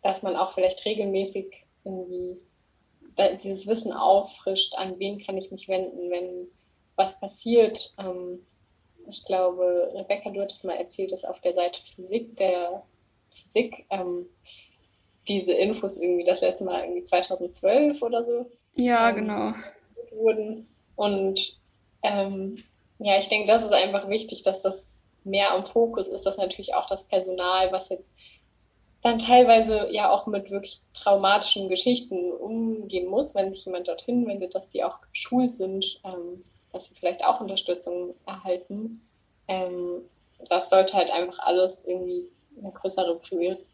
dass 0.03 0.23
man 0.23 0.37
auch 0.37 0.53
vielleicht 0.53 0.85
regelmäßig 0.85 1.67
irgendwie 1.85 2.39
dieses 3.43 3.67
Wissen 3.67 3.93
auffrischt, 3.93 4.75
an 4.77 4.99
wen 4.99 5.23
kann 5.25 5.37
ich 5.37 5.51
mich 5.51 5.69
wenden, 5.69 6.11
wenn 6.11 6.49
was 6.97 7.21
passiert. 7.21 7.95
Ähm, 7.99 8.41
ich 9.09 9.25
glaube, 9.25 9.93
Rebecca, 9.95 10.31
du 10.31 10.41
hattest 10.41 10.65
mal 10.65 10.77
erzählt, 10.77 11.13
dass 11.13 11.25
auf 11.25 11.41
der 11.41 11.53
Seite 11.53 11.81
Physik 11.83 12.37
der 12.37 12.83
Physik 13.35 13.87
ähm, 13.91 14.27
diese 15.29 15.53
Infos 15.53 16.01
irgendwie 16.01 16.25
das 16.25 16.41
letzte 16.41 16.65
Mal 16.65 16.83
irgendwie 16.85 17.05
2012 17.05 18.03
oder 18.03 18.25
so. 18.25 18.47
Ja, 18.77 19.11
ähm, 19.11 19.17
genau. 19.17 19.53
Wurden. 20.13 20.67
Und 20.97 21.61
ähm, 22.03 22.57
ja, 22.99 23.19
ich 23.19 23.29
denke, 23.29 23.47
das 23.47 23.65
ist 23.65 23.73
einfach 23.73 24.09
wichtig, 24.09 24.43
dass 24.43 24.63
das 24.63 25.05
mehr 25.25 25.53
am 25.53 25.67
Fokus 25.67 26.09
ist, 26.09 26.27
dass 26.27 26.37
natürlich 26.37 26.75
auch 26.75 26.87
das 26.87 27.09
Personal, 27.09 27.71
was 27.73 27.89
jetzt 27.89 28.17
dann 29.03 29.19
teilweise 29.19 29.89
ja 29.91 30.11
auch 30.11 30.27
mit 30.27 30.51
wirklich 30.51 30.81
traumatischen 30.95 31.69
Geschichten 31.69 32.33
umgehen 32.33 33.09
muss, 33.09 33.35
wenn 33.35 33.53
sich 33.53 33.65
jemand 33.65 33.89
dorthin 33.89 34.27
wendet, 34.27 34.55
dass 34.55 34.69
die 34.69 34.85
auch 34.85 35.01
geschult 35.13 35.53
sind, 35.53 36.01
ähm, 36.05 36.43
dass 36.73 36.89
sie 36.89 36.95
vielleicht 36.95 37.25
auch 37.25 37.41
Unterstützung 37.41 38.15
erhalten. 38.27 39.03
Ähm, 39.49 40.03
das 40.49 40.71
sollte 40.71 40.95
halt 40.95 41.11
einfach 41.11 41.39
alles 41.41 41.87
irgendwie 41.87 42.29
eine 42.59 42.73
größere 42.73 43.21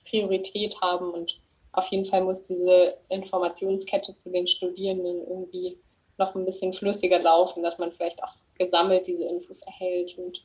Priorität 0.09 0.81
haben 0.81 1.11
und 1.11 1.41
auf 1.73 1.87
jeden 1.89 2.05
Fall 2.05 2.25
muss 2.25 2.47
diese 2.47 2.99
Informationskette 3.09 4.15
zu 4.17 4.31
den 4.31 4.47
Studierenden 4.47 5.27
irgendwie 5.29 5.79
noch 6.17 6.35
ein 6.35 6.45
bisschen 6.45 6.73
flüssiger 6.73 7.21
laufen, 7.21 7.63
dass 7.63 7.79
man 7.79 7.93
vielleicht 7.93 8.23
auch 8.23 8.35
gesammelt 8.59 9.07
diese 9.07 9.25
Infos 9.25 9.63
erhält 9.63 10.17
und 10.19 10.43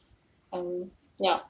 ähm, 0.52 0.92
ja. 1.18 1.42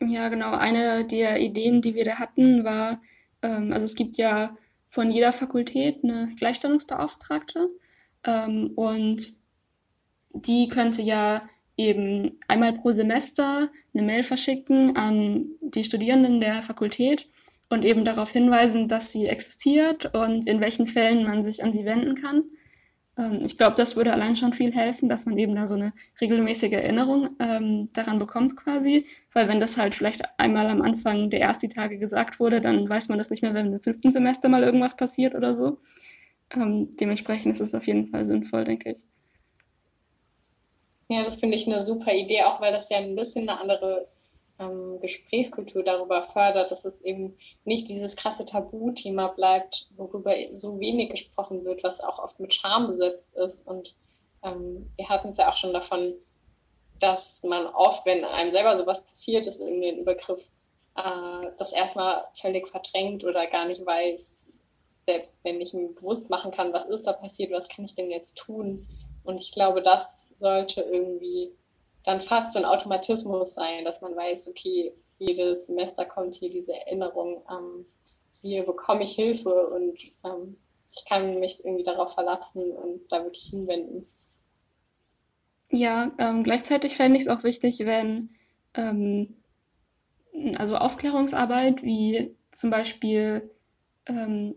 Ja, 0.00 0.28
genau. 0.28 0.52
Eine 0.52 1.06
der 1.06 1.40
Ideen, 1.40 1.80
die 1.80 1.94
wir 1.94 2.04
da 2.04 2.18
hatten, 2.18 2.64
war, 2.64 3.00
ähm, 3.42 3.72
also 3.72 3.86
es 3.86 3.94
gibt 3.94 4.16
ja 4.16 4.54
von 4.90 5.10
jeder 5.10 5.32
Fakultät 5.32 6.04
eine 6.04 6.34
Gleichstellungsbeauftragte 6.36 7.70
ähm, 8.24 8.72
und 8.76 9.22
die 10.44 10.68
könnte 10.68 11.02
ja 11.02 11.42
eben 11.76 12.38
einmal 12.48 12.72
pro 12.72 12.90
Semester 12.90 13.68
eine 13.92 14.02
Mail 14.02 14.22
verschicken 14.22 14.96
an 14.96 15.46
die 15.60 15.84
Studierenden 15.84 16.40
der 16.40 16.62
Fakultät 16.62 17.28
und 17.68 17.84
eben 17.84 18.04
darauf 18.04 18.30
hinweisen, 18.30 18.88
dass 18.88 19.12
sie 19.12 19.26
existiert 19.26 20.14
und 20.14 20.46
in 20.46 20.60
welchen 20.60 20.86
Fällen 20.86 21.24
man 21.24 21.42
sich 21.42 21.64
an 21.64 21.72
sie 21.72 21.84
wenden 21.84 22.14
kann. 22.14 22.44
Ähm, 23.18 23.40
ich 23.44 23.58
glaube, 23.58 23.76
das 23.76 23.96
würde 23.96 24.12
allein 24.12 24.36
schon 24.36 24.52
viel 24.52 24.72
helfen, 24.72 25.08
dass 25.08 25.26
man 25.26 25.38
eben 25.38 25.54
da 25.54 25.66
so 25.66 25.74
eine 25.74 25.92
regelmäßige 26.20 26.72
Erinnerung 26.72 27.30
ähm, 27.40 27.88
daran 27.92 28.18
bekommt 28.18 28.56
quasi, 28.56 29.06
weil 29.32 29.48
wenn 29.48 29.60
das 29.60 29.76
halt 29.76 29.94
vielleicht 29.94 30.22
einmal 30.38 30.66
am 30.68 30.82
Anfang 30.82 31.30
der 31.30 31.40
ersten 31.40 31.70
Tage 31.70 31.98
gesagt 31.98 32.40
wurde, 32.40 32.60
dann 32.60 32.88
weiß 32.88 33.08
man 33.08 33.18
das 33.18 33.30
nicht 33.30 33.42
mehr, 33.42 33.54
wenn 33.54 33.72
im 33.72 33.80
fünften 33.80 34.12
Semester 34.12 34.48
mal 34.48 34.62
irgendwas 34.62 34.96
passiert 34.96 35.34
oder 35.34 35.54
so. 35.54 35.78
Ähm, 36.54 36.90
dementsprechend 37.00 37.52
ist 37.52 37.60
es 37.60 37.74
auf 37.74 37.86
jeden 37.86 38.08
Fall 38.08 38.26
sinnvoll, 38.26 38.64
denke 38.64 38.92
ich. 38.92 39.15
Ja, 41.08 41.22
das 41.24 41.36
finde 41.36 41.56
ich 41.56 41.66
eine 41.66 41.82
super 41.82 42.12
Idee, 42.12 42.42
auch 42.42 42.60
weil 42.60 42.72
das 42.72 42.88
ja 42.88 42.98
ein 42.98 43.14
bisschen 43.14 43.48
eine 43.48 43.60
andere 43.60 44.08
ähm, 44.58 44.98
Gesprächskultur 45.00 45.82
darüber 45.82 46.22
fördert, 46.22 46.70
dass 46.70 46.84
es 46.84 47.02
eben 47.02 47.36
nicht 47.64 47.88
dieses 47.88 48.16
krasse 48.16 48.44
Tabuthema 48.44 49.28
bleibt, 49.28 49.90
worüber 49.96 50.34
so 50.52 50.80
wenig 50.80 51.10
gesprochen 51.10 51.64
wird, 51.64 51.84
was 51.84 52.00
auch 52.00 52.18
oft 52.18 52.40
mit 52.40 52.54
Scham 52.54 52.88
besetzt 52.88 53.36
ist 53.36 53.68
und 53.68 53.94
ähm, 54.42 54.90
wir 54.96 55.08
hatten 55.08 55.28
es 55.28 55.36
ja 55.36 55.50
auch 55.50 55.56
schon 55.56 55.72
davon, 55.72 56.14
dass 56.98 57.42
man 57.44 57.66
oft, 57.66 58.06
wenn 58.06 58.24
einem 58.24 58.50
selber 58.50 58.76
sowas 58.76 59.06
passiert 59.06 59.46
ist, 59.46 59.60
irgendwie 59.60 59.88
ein 59.88 59.98
Übergriff, 59.98 60.40
äh, 60.96 61.50
das 61.58 61.72
erstmal 61.72 62.24
völlig 62.34 62.68
verdrängt 62.68 63.24
oder 63.24 63.46
gar 63.46 63.66
nicht 63.66 63.84
weiß, 63.84 64.58
selbst 65.02 65.44
wenn 65.44 65.60
ich 65.60 65.72
mir 65.72 65.88
bewusst 65.88 66.30
machen 66.30 66.50
kann, 66.50 66.72
was 66.72 66.86
ist 66.86 67.06
da 67.06 67.12
passiert, 67.12 67.52
was 67.52 67.68
kann 67.68 67.84
ich 67.84 67.94
denn 67.94 68.10
jetzt 68.10 68.38
tun. 68.38 68.86
Und 69.26 69.40
ich 69.40 69.52
glaube, 69.52 69.82
das 69.82 70.32
sollte 70.36 70.82
irgendwie 70.82 71.52
dann 72.04 72.20
fast 72.20 72.52
so 72.52 72.60
ein 72.60 72.64
Automatismus 72.64 73.54
sein, 73.54 73.84
dass 73.84 74.00
man 74.00 74.16
weiß, 74.16 74.48
okay, 74.48 74.94
jedes 75.18 75.66
Semester 75.66 76.04
kommt 76.04 76.36
hier 76.36 76.50
diese 76.50 76.72
Erinnerung, 76.72 77.42
ähm, 77.50 77.86
hier 78.40 78.64
bekomme 78.64 79.02
ich 79.02 79.14
Hilfe 79.14 79.66
und 79.68 79.98
ähm, 80.24 80.56
ich 80.94 81.04
kann 81.06 81.40
mich 81.40 81.64
irgendwie 81.64 81.82
darauf 81.82 82.14
verlassen 82.14 82.70
und 82.70 83.00
da 83.10 83.24
wirklich 83.24 83.50
hinwenden. 83.50 84.06
Ja, 85.70 86.12
ähm, 86.18 86.44
gleichzeitig 86.44 86.94
fände 86.94 87.18
ich 87.18 87.24
es 87.24 87.28
auch 87.28 87.42
wichtig, 87.42 87.80
wenn 87.80 88.30
ähm, 88.74 89.36
also 90.58 90.76
Aufklärungsarbeit 90.76 91.82
wie 91.82 92.36
zum 92.52 92.70
Beispiel 92.70 93.50
ähm, 94.06 94.54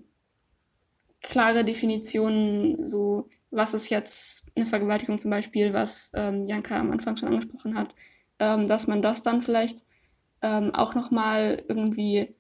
klare 1.22 1.66
Definitionen, 1.66 2.86
so 2.86 3.28
was 3.52 3.74
ist 3.74 3.90
jetzt 3.90 4.52
eine 4.56 4.66
Vergewaltigung 4.66 5.18
zum 5.20 5.32
Beispiel, 5.32 5.74
was 5.74 6.12
ähm, 6.16 6.46
Janka 6.48 6.80
am 6.80 6.92
Anfang 6.92 7.18
schon 7.18 7.30
angesprochen 7.30 7.78
hat, 7.78 7.94
ähm, 8.40 8.68
dass 8.68 8.88
man 8.88 9.02
das 9.02 9.22
dann 9.22 9.42
vielleicht 9.42 9.86
ähm, 10.42 10.74
auch 10.74 10.96
nochmal 10.96 11.64
irgendwie 11.68 12.36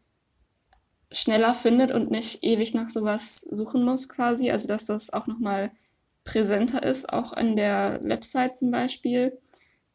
schneller 1.12 1.54
findet 1.54 1.92
und 1.92 2.12
nicht 2.12 2.44
ewig 2.44 2.74
nach 2.74 2.90
sowas 2.90 3.42
suchen 3.42 3.84
muss 3.84 4.10
quasi. 4.10 4.52
Also 4.52 4.68
dass 4.68 4.86
das 4.86 5.12
auch 5.12 5.28
nochmal 5.28 5.72
präsenter 6.24 6.84
ist, 6.84 7.12
auch 7.12 7.34
an 7.34 7.56
der 7.56 8.00
Website 8.04 8.56
zum 8.56 8.72
Beispiel. 8.72 9.38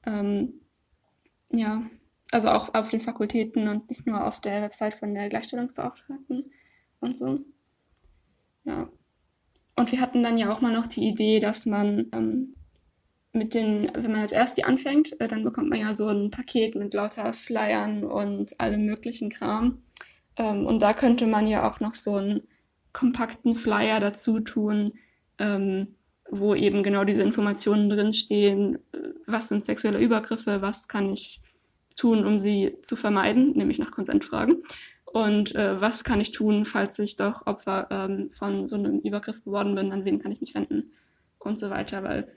Ähm, 0.04 0.60
ja, 1.52 1.82
also 2.32 2.48
auch 2.48 2.74
auf 2.74 2.88
den 2.90 3.00
Fakultäten 3.00 3.68
und 3.68 3.88
nicht 3.88 4.06
nur 4.06 4.26
auf 4.26 4.40
der 4.40 4.62
Website 4.62 4.94
von 4.94 5.14
der 5.14 5.28
Gleichstellungsbeauftragten 5.28 6.50
und 7.00 7.16
so. 7.16 7.38
Ja. 8.64 8.88
Und 9.76 9.92
wir 9.92 10.00
hatten 10.00 10.22
dann 10.22 10.36
ja 10.36 10.52
auch 10.52 10.60
mal 10.60 10.72
noch 10.72 10.86
die 10.86 11.06
Idee, 11.06 11.40
dass 11.40 11.66
man 11.66 12.06
ähm, 12.12 12.54
mit 13.32 13.54
den, 13.54 13.90
wenn 13.92 14.12
man 14.12 14.20
als 14.20 14.32
erst 14.32 14.56
die 14.56 14.64
anfängt, 14.64 15.20
äh, 15.20 15.28
dann 15.28 15.42
bekommt 15.42 15.68
man 15.68 15.80
ja 15.80 15.92
so 15.92 16.08
ein 16.08 16.30
Paket 16.30 16.76
mit 16.76 16.94
lauter 16.94 17.34
Flyern 17.34 18.04
und 18.04 18.60
allem 18.60 18.86
möglichen 18.86 19.30
Kram. 19.30 19.82
Ähm, 20.36 20.66
und 20.66 20.80
da 20.80 20.92
könnte 20.92 21.26
man 21.26 21.46
ja 21.46 21.68
auch 21.68 21.80
noch 21.80 21.94
so 21.94 22.16
einen 22.16 22.42
kompakten 22.92 23.56
Flyer 23.56 23.98
dazu 23.98 24.40
tun, 24.40 24.92
ähm, 25.38 25.96
wo 26.30 26.54
eben 26.54 26.82
genau 26.82 27.04
diese 27.04 27.24
Informationen 27.24 27.90
drinstehen, 27.90 28.76
äh, 28.92 28.98
was 29.26 29.48
sind 29.48 29.64
sexuelle 29.64 29.98
Übergriffe, 29.98 30.62
was 30.62 30.86
kann 30.86 31.10
ich 31.10 31.40
tun, 31.96 32.24
um 32.24 32.38
sie 32.38 32.76
zu 32.82 32.96
vermeiden, 32.96 33.52
nämlich 33.56 33.78
nach 33.78 33.90
Konsent 33.90 34.24
fragen. 34.24 34.62
Und 35.14 35.54
äh, 35.54 35.80
was 35.80 36.02
kann 36.02 36.20
ich 36.20 36.32
tun, 36.32 36.64
falls 36.64 36.98
ich 36.98 37.14
doch 37.14 37.46
Opfer 37.46 37.86
ähm, 37.92 38.32
von 38.32 38.66
so 38.66 38.74
einem 38.74 38.98
Übergriff 38.98 39.44
geworden 39.44 39.76
bin, 39.76 39.92
an 39.92 40.04
wen 40.04 40.18
kann 40.18 40.32
ich 40.32 40.40
mich 40.40 40.56
wenden 40.56 40.90
und 41.38 41.56
so 41.56 41.70
weiter, 41.70 42.02
weil 42.02 42.36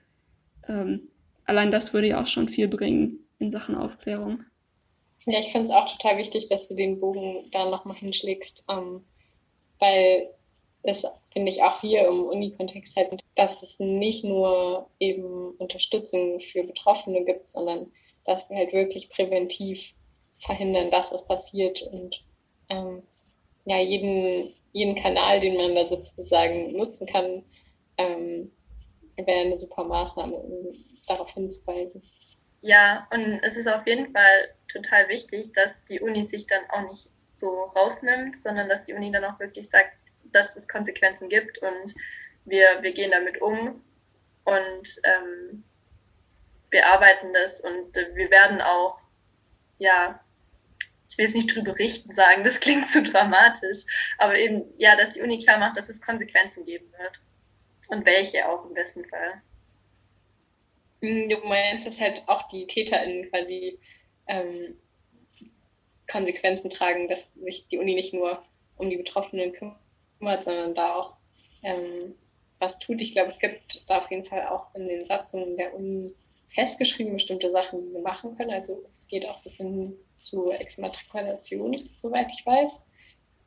ähm, 0.67 1.07
allein 1.45 1.71
das 1.71 1.93
würde 1.93 2.09
ja 2.09 2.21
auch 2.21 2.27
schon 2.27 2.47
viel 2.47 2.67
bringen 2.67 3.27
in 3.39 3.49
Sachen 3.49 3.73
Aufklärung. 3.73 4.43
Ja, 5.25 5.39
ich 5.39 5.47
finde 5.47 5.63
es 5.63 5.71
auch 5.71 5.91
total 5.91 6.19
wichtig, 6.19 6.49
dass 6.49 6.67
du 6.67 6.75
den 6.75 6.99
Bogen 6.99 7.49
da 7.51 7.67
nochmal 7.67 7.97
hinschlägst, 7.97 8.65
ähm, 8.69 9.01
weil 9.79 10.29
es, 10.83 11.03
finde 11.33 11.49
ich, 11.49 11.63
auch 11.63 11.81
hier 11.81 12.07
im 12.07 12.25
Uni-Kontext 12.25 12.95
halt, 12.95 13.23
dass 13.33 13.63
es 13.63 13.79
nicht 13.79 14.23
nur 14.23 14.87
eben 14.99 15.55
Unterstützung 15.57 16.39
für 16.39 16.61
Betroffene 16.61 17.25
gibt, 17.25 17.49
sondern 17.49 17.91
dass 18.23 18.51
wir 18.51 18.57
halt 18.57 18.71
wirklich 18.71 19.09
präventiv 19.09 19.95
verhindern, 20.41 20.91
dass 20.91 21.11
was 21.11 21.25
passiert 21.25 21.81
und 21.81 22.26
ähm, 22.69 23.03
ja, 23.65 23.79
jeden, 23.79 24.49
jeden 24.71 24.95
Kanal, 24.95 25.39
den 25.39 25.57
man 25.57 25.75
da 25.75 25.85
sozusagen 25.85 26.71
nutzen 26.71 27.07
kann, 27.07 27.43
ähm, 27.97 28.51
wäre 29.17 29.41
eine 29.41 29.57
super 29.57 29.83
Maßnahme, 29.83 30.35
um 30.35 30.69
darauf 31.07 31.33
hinzuweisen. 31.33 32.01
Ja, 32.61 33.07
und 33.11 33.41
es 33.43 33.55
ist 33.55 33.67
auf 33.67 33.85
jeden 33.85 34.11
Fall 34.11 34.53
total 34.71 35.07
wichtig, 35.09 35.53
dass 35.53 35.73
die 35.89 35.99
Uni 35.99 36.23
sich 36.23 36.47
dann 36.47 36.61
auch 36.69 36.87
nicht 36.89 37.09
so 37.31 37.63
rausnimmt, 37.75 38.35
sondern 38.35 38.69
dass 38.69 38.85
die 38.85 38.93
Uni 38.93 39.11
dann 39.11 39.25
auch 39.25 39.39
wirklich 39.39 39.69
sagt, 39.69 39.93
dass 40.31 40.55
es 40.55 40.67
Konsequenzen 40.67 41.29
gibt 41.29 41.59
und 41.59 41.93
wir, 42.45 42.65
wir 42.81 42.93
gehen 42.93 43.11
damit 43.11 43.41
um 43.41 43.81
und 44.43 45.01
ähm, 45.03 45.63
bearbeiten 46.69 47.33
das 47.33 47.61
und 47.61 47.95
wir 47.95 48.29
werden 48.31 48.61
auch, 48.61 48.99
ja, 49.77 50.19
ich 51.17 51.23
will 51.23 51.25
jetzt 51.25 51.35
nicht 51.35 51.55
drüber 51.55 51.77
richten 51.79 52.13
sagen, 52.15 52.43
das 52.43 52.59
klingt 52.59 52.85
zu 52.85 53.01
dramatisch, 53.01 53.85
aber 54.19 54.37
eben, 54.37 54.63
ja, 54.77 54.95
dass 54.95 55.15
die 55.15 55.21
Uni 55.21 55.39
klar 55.39 55.57
macht, 55.57 55.75
dass 55.75 55.89
es 55.89 55.99
Konsequenzen 55.99 56.63
geben 56.63 56.85
wird. 56.91 57.19
Und 57.87 58.05
welche 58.05 58.47
auch 58.47 58.65
im 58.65 58.75
besten 58.75 59.03
Fall. 59.05 59.41
Hm, 61.01 61.29
du 61.29 61.37
meinst, 61.47 61.87
dass 61.87 61.99
halt 61.99 62.21
auch 62.27 62.47
die 62.49 62.67
TäterInnen 62.67 63.31
quasi 63.31 63.79
ähm, 64.27 64.77
Konsequenzen 66.07 66.69
tragen, 66.69 67.07
dass 67.07 67.33
sich 67.33 67.67
die 67.67 67.79
Uni 67.79 67.95
nicht 67.95 68.13
nur 68.13 68.43
um 68.77 68.89
die 68.89 68.97
Betroffenen 68.97 69.53
kümmert, 69.53 70.43
sondern 70.43 70.75
da 70.75 70.93
auch 70.93 71.15
ähm, 71.63 72.13
was 72.59 72.77
tut. 72.77 73.01
Ich 73.01 73.13
glaube, 73.13 73.29
es 73.29 73.39
gibt 73.39 73.89
da 73.89 73.99
auf 73.99 74.11
jeden 74.11 74.25
Fall 74.25 74.47
auch 74.49 74.75
in 74.75 74.87
den 74.87 75.03
Satzungen 75.03 75.57
der 75.57 75.73
Uni 75.73 76.13
festgeschrieben 76.49 77.13
bestimmte 77.13 77.51
Sachen, 77.51 77.81
die 77.81 77.89
sie 77.89 78.01
machen 78.01 78.37
können. 78.37 78.51
Also 78.51 78.85
es 78.87 79.07
geht 79.07 79.27
auch 79.27 79.41
bis 79.41 79.57
hin 79.57 79.97
zur 80.17 80.59
Exmatrikulation, 80.59 81.89
soweit 81.99 82.31
ich 82.31 82.45
weiß. 82.45 82.87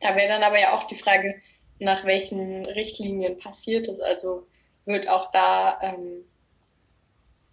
Da 0.01 0.17
wäre 0.17 0.29
dann 0.29 0.43
aber 0.43 0.59
ja 0.59 0.77
auch 0.77 0.85
die 0.85 0.97
Frage, 0.97 1.43
nach 1.79 2.05
welchen 2.05 2.65
Richtlinien 2.67 3.39
passiert 3.39 3.89
es. 3.89 4.01
Also 4.01 4.47
wird 4.87 5.09
auch 5.09 5.31
da 5.31 5.81
ähm, 5.83 6.25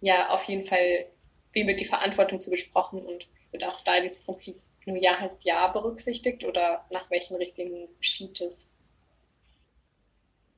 ja 0.00 0.30
auf 0.30 0.44
jeden 0.44 0.64
Fall, 0.64 1.06
wie 1.52 1.66
wird 1.66 1.80
die 1.80 1.84
Verantwortung 1.84 2.40
zu 2.40 2.50
besprochen 2.50 3.04
und 3.04 3.28
wird 3.50 3.64
auch 3.64 3.82
da 3.84 4.00
dieses 4.00 4.24
Prinzip 4.24 4.56
nur 4.86 4.96
Ja 4.96 5.18
heißt 5.18 5.44
Ja 5.44 5.68
berücksichtigt 5.68 6.44
oder 6.44 6.86
nach 6.90 7.10
welchen 7.10 7.36
Richtlinien 7.36 7.88
geschieht 7.98 8.40
es? 8.40 8.74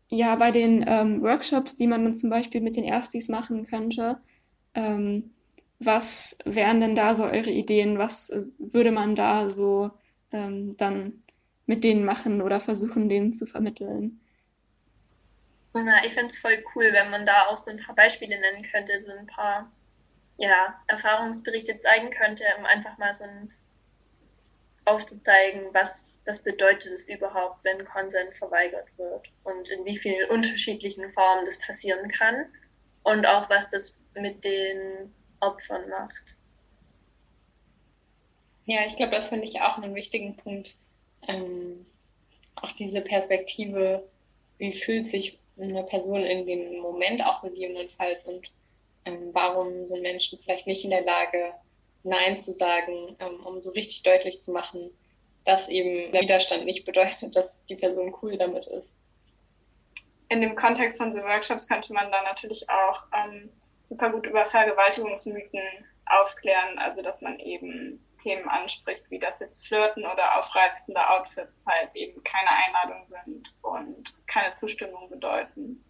Ja, 0.08 0.34
bei 0.36 0.50
den 0.50 0.84
ähm, 0.88 1.22
Workshops, 1.22 1.76
die 1.76 1.86
man 1.86 2.04
dann 2.04 2.14
zum 2.14 2.30
Beispiel 2.30 2.60
mit 2.60 2.76
den 2.76 2.84
Erstis 2.84 3.28
machen 3.28 3.66
könnte, 3.66 4.20
ähm, 4.74 5.32
was 5.80 6.38
wären 6.44 6.80
denn 6.80 6.94
da 6.94 7.14
so 7.14 7.24
eure 7.24 7.50
Ideen? 7.50 7.98
Was 7.98 8.30
äh, 8.30 8.44
würde 8.58 8.92
man 8.92 9.16
da 9.16 9.48
so 9.48 9.90
ähm, 10.30 10.76
dann 10.76 11.22
mit 11.66 11.84
denen 11.84 12.04
machen 12.04 12.42
oder 12.42 12.60
versuchen, 12.60 13.08
denen 13.08 13.32
zu 13.32 13.46
vermitteln? 13.46 14.20
Na, 15.72 16.04
ich 16.04 16.12
finde 16.12 16.28
es 16.28 16.38
voll 16.38 16.62
cool, 16.74 16.92
wenn 16.92 17.10
man 17.10 17.24
da 17.24 17.46
auch 17.46 17.56
so 17.56 17.70
ein 17.70 17.78
paar 17.78 17.94
Beispiele 17.94 18.38
nennen 18.38 18.62
könnte, 18.70 19.00
so 19.00 19.12
ein 19.12 19.26
paar 19.26 19.70
ja, 20.36 20.80
Erfahrungsberichte 20.88 21.78
zeigen 21.78 22.10
könnte, 22.10 22.44
um 22.58 22.64
einfach 22.66 22.98
mal 22.98 23.14
so 23.14 23.24
ein 23.24 23.52
aufzuzeigen, 24.84 25.72
was 25.72 26.22
das 26.24 26.42
bedeutet 26.42 26.92
es 26.92 27.08
überhaupt, 27.08 27.62
wenn 27.64 27.84
Konsent 27.84 28.34
verweigert 28.38 28.86
wird 28.96 29.28
und 29.44 29.68
in 29.68 29.84
wie 29.84 29.96
vielen 29.96 30.28
unterschiedlichen 30.30 31.12
Formen 31.12 31.46
das 31.46 31.58
passieren 31.60 32.10
kann 32.10 32.46
und 33.02 33.26
auch 33.26 33.48
was 33.48 33.70
das 33.70 34.02
mit 34.14 34.44
den 34.44 35.12
Opfern 35.40 35.88
macht. 35.88 36.36
Ja, 38.66 38.86
ich 38.86 38.96
glaube, 38.96 39.12
das 39.12 39.28
finde 39.28 39.46
ich 39.46 39.60
auch 39.60 39.78
einen 39.78 39.94
wichtigen 39.94 40.36
Punkt. 40.36 40.76
Ähm, 41.26 41.86
auch 42.54 42.72
diese 42.72 43.00
Perspektive, 43.00 44.08
wie 44.58 44.72
fühlt 44.72 45.08
sich 45.08 45.38
eine 45.58 45.82
Person 45.82 46.20
in 46.20 46.46
dem 46.46 46.78
Moment 46.78 47.24
auch 47.24 47.42
gegebenenfalls 47.42 48.26
und 48.26 48.50
ähm, 49.04 49.30
warum 49.32 49.86
sind 49.86 50.02
Menschen 50.02 50.38
vielleicht 50.42 50.66
nicht 50.66 50.84
in 50.84 50.90
der 50.90 51.02
Lage, 51.02 51.54
Nein 52.02 52.40
zu 52.40 52.52
sagen, 52.52 53.16
ähm, 53.18 53.44
um 53.44 53.60
so 53.60 53.70
richtig 53.70 54.02
deutlich 54.02 54.40
zu 54.40 54.52
machen, 54.52 54.90
dass 55.44 55.68
eben 55.68 56.12
der 56.12 56.22
Widerstand 56.22 56.64
nicht 56.64 56.84
bedeutet, 56.84 57.34
dass 57.36 57.66
die 57.66 57.76
Person 57.76 58.14
cool 58.22 58.38
damit 58.38 58.66
ist. 58.66 59.00
In 60.28 60.40
dem 60.40 60.54
Kontext 60.54 60.98
von 60.98 61.12
so 61.12 61.18
Workshops 61.18 61.66
könnte 61.66 61.92
man 61.92 62.10
dann 62.10 62.24
natürlich 62.24 62.68
auch 62.70 63.02
ähm, 63.12 63.50
super 63.90 64.10
gut 64.10 64.26
über 64.26 64.46
Vergewaltigungsmythen 64.46 65.60
aufklären, 66.06 66.78
also 66.78 67.02
dass 67.02 67.20
man 67.20 67.38
eben 67.40 68.04
Themen 68.22 68.48
anspricht, 68.48 69.10
wie 69.10 69.18
das 69.18 69.40
jetzt 69.40 69.66
Flirten 69.66 70.04
oder 70.04 70.38
aufreizende 70.38 71.08
Outfits 71.10 71.66
halt 71.68 71.90
eben 71.94 72.22
keine 72.24 72.50
Einladung 72.50 73.06
sind 73.06 73.52
und 73.62 74.26
keine 74.26 74.52
Zustimmung 74.54 75.08
bedeuten. 75.10 75.84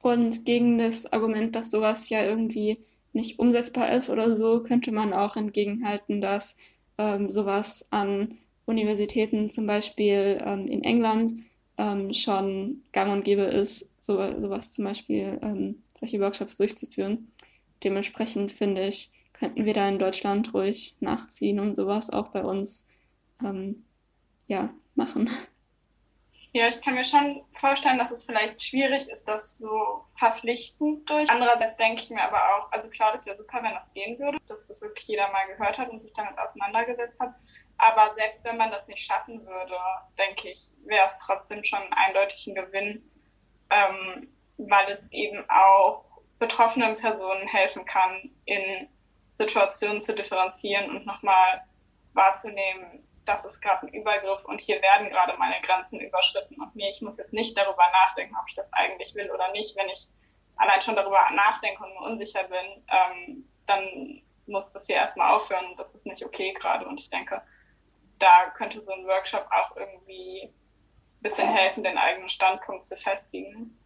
Und 0.00 0.44
gegen 0.44 0.78
das 0.78 1.12
Argument, 1.12 1.54
dass 1.54 1.70
sowas 1.70 2.08
ja 2.08 2.22
irgendwie 2.22 2.84
nicht 3.12 3.38
umsetzbar 3.38 3.90
ist 3.90 4.10
oder 4.10 4.34
so, 4.34 4.62
könnte 4.62 4.90
man 4.90 5.12
auch 5.12 5.36
entgegenhalten, 5.36 6.20
dass 6.20 6.58
ähm, 6.98 7.30
sowas 7.30 7.88
an 7.90 8.38
Universitäten 8.64 9.48
zum 9.48 9.66
Beispiel 9.66 10.42
ähm, 10.44 10.66
in 10.66 10.82
England 10.82 11.32
ähm, 11.78 12.12
schon 12.12 12.82
gang 12.92 13.12
und 13.12 13.24
gäbe 13.24 13.42
ist, 13.42 13.91
so, 14.02 14.38
sowas 14.38 14.72
zum 14.72 14.84
Beispiel, 14.84 15.38
ähm, 15.42 15.82
solche 15.94 16.20
Workshops 16.20 16.56
durchzuführen. 16.58 17.32
Dementsprechend 17.84 18.52
finde 18.52 18.86
ich, 18.86 19.10
könnten 19.32 19.64
wir 19.64 19.74
da 19.74 19.88
in 19.88 19.98
Deutschland 19.98 20.52
ruhig 20.52 20.96
nachziehen 21.00 21.60
und 21.60 21.74
sowas 21.74 22.10
auch 22.10 22.28
bei 22.28 22.44
uns 22.44 22.88
ähm, 23.42 23.84
ja, 24.46 24.74
machen. 24.94 25.30
Ja, 26.54 26.68
ich 26.68 26.82
kann 26.82 26.94
mir 26.94 27.04
schon 27.04 27.42
vorstellen, 27.54 27.96
dass 27.96 28.10
es 28.10 28.26
vielleicht 28.26 28.62
schwierig 28.62 29.08
ist, 29.08 29.26
das 29.26 29.56
so 29.56 30.04
verpflichtend 30.16 31.08
durch. 31.08 31.30
Andererseits 31.30 31.78
denke 31.78 32.02
ich 32.02 32.10
mir 32.10 32.22
aber 32.22 32.36
auch, 32.36 32.70
also 32.72 32.90
klar, 32.90 33.10
das 33.12 33.24
wäre 33.24 33.36
super, 33.36 33.62
wenn 33.62 33.72
das 33.72 33.94
gehen 33.94 34.18
würde, 34.18 34.36
dass 34.46 34.68
das 34.68 34.82
wirklich 34.82 35.08
jeder 35.08 35.32
mal 35.32 35.46
gehört 35.46 35.78
hat 35.78 35.88
und 35.88 36.02
sich 36.02 36.12
damit 36.12 36.38
auseinandergesetzt 36.38 37.20
hat. 37.20 37.34
Aber 37.78 38.12
selbst 38.14 38.44
wenn 38.44 38.58
man 38.58 38.70
das 38.70 38.86
nicht 38.86 39.02
schaffen 39.02 39.46
würde, 39.46 39.76
denke 40.18 40.50
ich, 40.50 40.72
wäre 40.84 41.06
es 41.06 41.18
trotzdem 41.24 41.64
schon 41.64 41.82
eindeutig 41.90 42.46
ein 42.46 42.54
Gewinn, 42.54 43.10
ähm, 43.72 44.28
weil 44.58 44.90
es 44.90 45.10
eben 45.12 45.44
auch 45.48 46.04
betroffenen 46.38 46.96
Personen 46.96 47.46
helfen 47.48 47.84
kann, 47.84 48.30
in 48.44 48.88
Situationen 49.32 50.00
zu 50.00 50.14
differenzieren 50.14 50.90
und 50.90 51.06
nochmal 51.06 51.62
wahrzunehmen, 52.12 53.06
das 53.24 53.44
ist 53.44 53.60
gerade 53.60 53.86
ein 53.86 53.94
Übergriff 53.94 54.44
und 54.44 54.60
hier 54.60 54.82
werden 54.82 55.08
gerade 55.08 55.36
meine 55.38 55.60
Grenzen 55.62 56.00
überschritten 56.00 56.60
und 56.60 56.74
mir, 56.74 56.90
ich 56.90 57.00
muss 57.00 57.18
jetzt 57.18 57.32
nicht 57.32 57.56
darüber 57.56 57.84
nachdenken, 57.92 58.34
ob 58.40 58.48
ich 58.48 58.54
das 58.54 58.72
eigentlich 58.72 59.14
will 59.14 59.30
oder 59.30 59.50
nicht. 59.52 59.76
Wenn 59.76 59.88
ich 59.88 60.08
allein 60.56 60.82
schon 60.82 60.96
darüber 60.96 61.30
nachdenke 61.32 61.82
und 61.82 61.94
mir 61.94 62.00
unsicher 62.00 62.42
bin, 62.44 62.84
ähm, 62.88 63.48
dann 63.66 64.22
muss 64.46 64.72
das 64.72 64.86
hier 64.86 64.96
erstmal 64.96 65.34
aufhören 65.34 65.76
das 65.76 65.94
ist 65.94 66.06
nicht 66.06 66.24
okay 66.24 66.52
gerade. 66.52 66.86
Und 66.86 67.00
ich 67.00 67.10
denke, 67.10 67.42
da 68.18 68.50
könnte 68.56 68.82
so 68.82 68.92
ein 68.92 69.06
Workshop 69.06 69.46
auch 69.50 69.76
irgendwie 69.76 70.52
bisschen 71.22 71.48
helfen, 71.48 71.84
den 71.84 71.96
eigenen 71.96 72.28
Standpunkt 72.28 72.84
zu 72.84 72.96
festigen. 72.96 73.76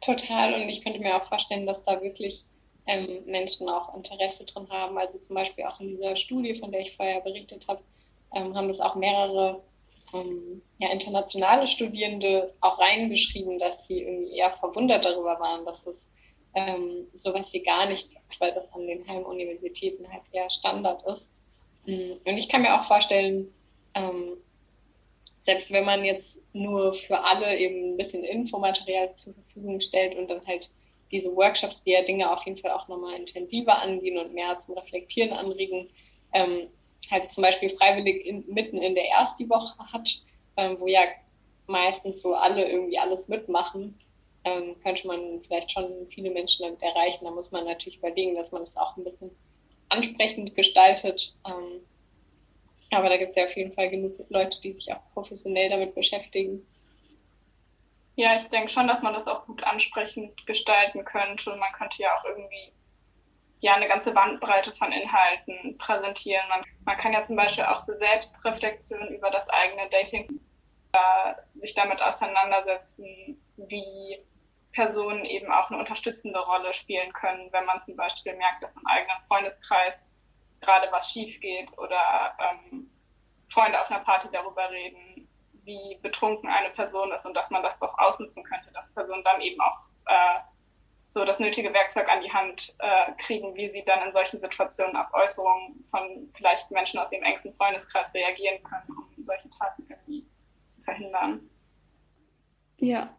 Total. 0.00 0.54
Und 0.54 0.68
ich 0.68 0.82
könnte 0.82 1.00
mir 1.00 1.16
auch 1.16 1.28
vorstellen, 1.28 1.66
dass 1.66 1.84
da 1.84 2.00
wirklich 2.02 2.44
ähm, 2.86 3.24
Menschen 3.26 3.68
auch 3.68 3.94
Interesse 3.94 4.44
drin 4.44 4.68
haben. 4.70 4.98
Also 4.98 5.18
zum 5.18 5.34
Beispiel 5.34 5.64
auch 5.64 5.80
in 5.80 5.88
dieser 5.88 6.16
Studie, 6.16 6.54
von 6.54 6.72
der 6.72 6.80
ich 6.80 6.96
vorher 6.96 7.20
berichtet 7.20 7.66
habe, 7.68 7.82
ähm, 8.34 8.54
haben 8.56 8.68
das 8.68 8.80
auch 8.80 8.96
mehrere 8.96 9.62
ähm, 10.12 10.62
ja, 10.78 10.90
internationale 10.90 11.66
Studierende 11.66 12.52
auch 12.60 12.78
reingeschrieben, 12.78 13.58
dass 13.58 13.86
sie 13.86 14.02
irgendwie 14.02 14.36
eher 14.36 14.50
verwundert 14.50 15.04
darüber 15.04 15.38
waren, 15.38 15.64
dass 15.64 15.86
es 15.86 16.12
ähm, 16.54 17.06
sowas 17.14 17.50
hier 17.50 17.62
gar 17.62 17.86
nicht 17.86 18.10
gibt, 18.10 18.40
weil 18.40 18.52
das 18.52 18.70
an 18.72 18.86
den 18.86 19.06
Heimuniversitäten 19.06 20.10
halt 20.10 20.22
eher 20.32 20.50
Standard 20.50 21.02
ist. 21.06 21.36
Mm, 21.86 22.12
und 22.24 22.36
ich 22.36 22.48
kann 22.48 22.62
mir 22.62 22.78
auch 22.78 22.84
vorstellen, 22.84 23.52
ähm, 23.94 24.36
selbst 25.42 25.72
wenn 25.72 25.84
man 25.84 26.04
jetzt 26.04 26.54
nur 26.54 26.94
für 26.94 27.18
alle 27.18 27.58
eben 27.58 27.92
ein 27.92 27.96
bisschen 27.96 28.24
Infomaterial 28.24 29.14
zur 29.16 29.34
Verfügung 29.34 29.80
stellt 29.80 30.16
und 30.16 30.28
dann 30.28 30.46
halt 30.46 30.70
diese 31.10 31.34
Workshops, 31.36 31.82
die 31.84 31.90
ja 31.90 32.02
Dinge 32.02 32.32
auf 32.32 32.46
jeden 32.46 32.58
Fall 32.58 32.70
auch 32.70 32.88
nochmal 32.88 33.18
intensiver 33.18 33.82
angehen 33.82 34.18
und 34.18 34.32
mehr 34.32 34.56
zum 34.56 34.78
Reflektieren 34.78 35.32
anregen, 35.32 35.88
ähm, 36.32 36.68
halt 37.10 37.30
zum 37.30 37.42
Beispiel 37.42 37.68
freiwillig 37.70 38.24
in, 38.24 38.44
mitten 38.46 38.78
in 38.78 38.94
der 38.94 39.08
ersten 39.10 39.48
Woche 39.50 39.76
hat, 39.92 40.08
ähm, 40.56 40.76
wo 40.78 40.86
ja 40.86 41.02
meistens 41.66 42.22
so 42.22 42.34
alle 42.34 42.70
irgendwie 42.70 42.98
alles 42.98 43.28
mitmachen, 43.28 43.98
ähm, 44.44 44.76
könnte 44.82 45.06
man 45.06 45.42
vielleicht 45.44 45.72
schon 45.72 46.06
viele 46.08 46.30
Menschen 46.30 46.64
damit 46.64 46.82
erreichen. 46.82 47.24
Da 47.24 47.30
muss 47.30 47.52
man 47.52 47.64
natürlich 47.64 47.98
überlegen, 47.98 48.34
dass 48.34 48.52
man 48.52 48.62
das 48.62 48.76
auch 48.76 48.96
ein 48.96 49.04
bisschen 49.04 49.30
ansprechend 49.88 50.54
gestaltet. 50.54 51.34
Ähm, 51.46 51.80
aber 52.92 53.08
da 53.08 53.16
gibt 53.16 53.30
es 53.30 53.36
ja 53.36 53.44
auf 53.44 53.56
jeden 53.56 53.72
Fall 53.72 53.90
genug 53.90 54.14
Leute, 54.28 54.60
die 54.60 54.72
sich 54.72 54.92
auch 54.92 55.00
professionell 55.12 55.70
damit 55.70 55.94
beschäftigen. 55.94 56.66
Ja, 58.14 58.36
ich 58.36 58.44
denke 58.50 58.68
schon, 58.68 58.86
dass 58.86 59.02
man 59.02 59.14
das 59.14 59.26
auch 59.26 59.46
gut 59.46 59.62
ansprechend 59.64 60.46
gestalten 60.46 61.04
könnte. 61.04 61.56
Man 61.56 61.72
könnte 61.72 62.02
ja 62.02 62.14
auch 62.16 62.24
irgendwie 62.24 62.72
ja 63.60 63.74
eine 63.74 63.88
ganze 63.88 64.12
Bandbreite 64.12 64.72
von 64.72 64.92
Inhalten 64.92 65.78
präsentieren. 65.78 66.46
Man, 66.48 66.62
man 66.84 66.96
kann 66.96 67.12
ja 67.12 67.22
zum 67.22 67.36
Beispiel 67.36 67.64
auch 67.64 67.80
zur 67.80 67.94
Selbstreflexion 67.94 69.08
über 69.08 69.30
das 69.30 69.48
eigene 69.48 69.88
Dating 69.88 70.26
äh, 70.92 71.34
sich 71.54 71.74
damit 71.74 72.02
auseinandersetzen, 72.02 73.40
wie 73.56 74.18
Personen 74.72 75.24
eben 75.24 75.50
auch 75.52 75.70
eine 75.70 75.78
unterstützende 75.78 76.40
Rolle 76.40 76.72
spielen 76.74 77.12
können, 77.12 77.52
wenn 77.52 77.64
man 77.64 77.78
zum 77.78 77.96
Beispiel 77.96 78.34
merkt, 78.36 78.62
dass 78.62 78.76
im 78.76 78.86
eigenen 78.86 79.20
Freundeskreis 79.22 80.11
gerade 80.62 80.90
was 80.90 81.12
schief 81.12 81.40
geht 81.40 81.76
oder 81.78 82.36
ähm, 82.38 82.90
Freunde 83.48 83.80
auf 83.80 83.90
einer 83.90 84.04
Party 84.04 84.28
darüber 84.32 84.70
reden, 84.70 85.28
wie 85.64 85.98
betrunken 86.02 86.48
eine 86.48 86.70
Person 86.70 87.12
ist 87.12 87.26
und 87.26 87.34
dass 87.34 87.50
man 87.50 87.62
das 87.62 87.78
doch 87.80 87.96
ausnutzen 87.98 88.44
könnte, 88.44 88.72
dass 88.72 88.94
Personen 88.94 89.22
dann 89.24 89.40
eben 89.40 89.60
auch 89.60 89.78
äh, 90.06 90.40
so 91.04 91.24
das 91.24 91.40
nötige 91.40 91.72
Werkzeug 91.74 92.08
an 92.08 92.22
die 92.22 92.32
Hand 92.32 92.74
äh, 92.78 93.12
kriegen, 93.18 93.54
wie 93.54 93.68
sie 93.68 93.84
dann 93.84 94.06
in 94.06 94.12
solchen 94.12 94.38
Situationen 94.38 94.96
auf 94.96 95.12
Äußerungen 95.12 95.84
von 95.84 96.28
vielleicht 96.32 96.70
Menschen 96.70 96.98
aus 96.98 97.12
ihrem 97.12 97.24
engsten 97.24 97.54
Freundeskreis 97.54 98.14
reagieren 98.14 98.62
können, 98.62 98.96
um 99.16 99.24
solche 99.24 99.50
Taten 99.50 99.86
irgendwie 99.88 100.26
zu 100.68 100.82
verhindern. 100.82 101.48
Ja, 102.78 103.14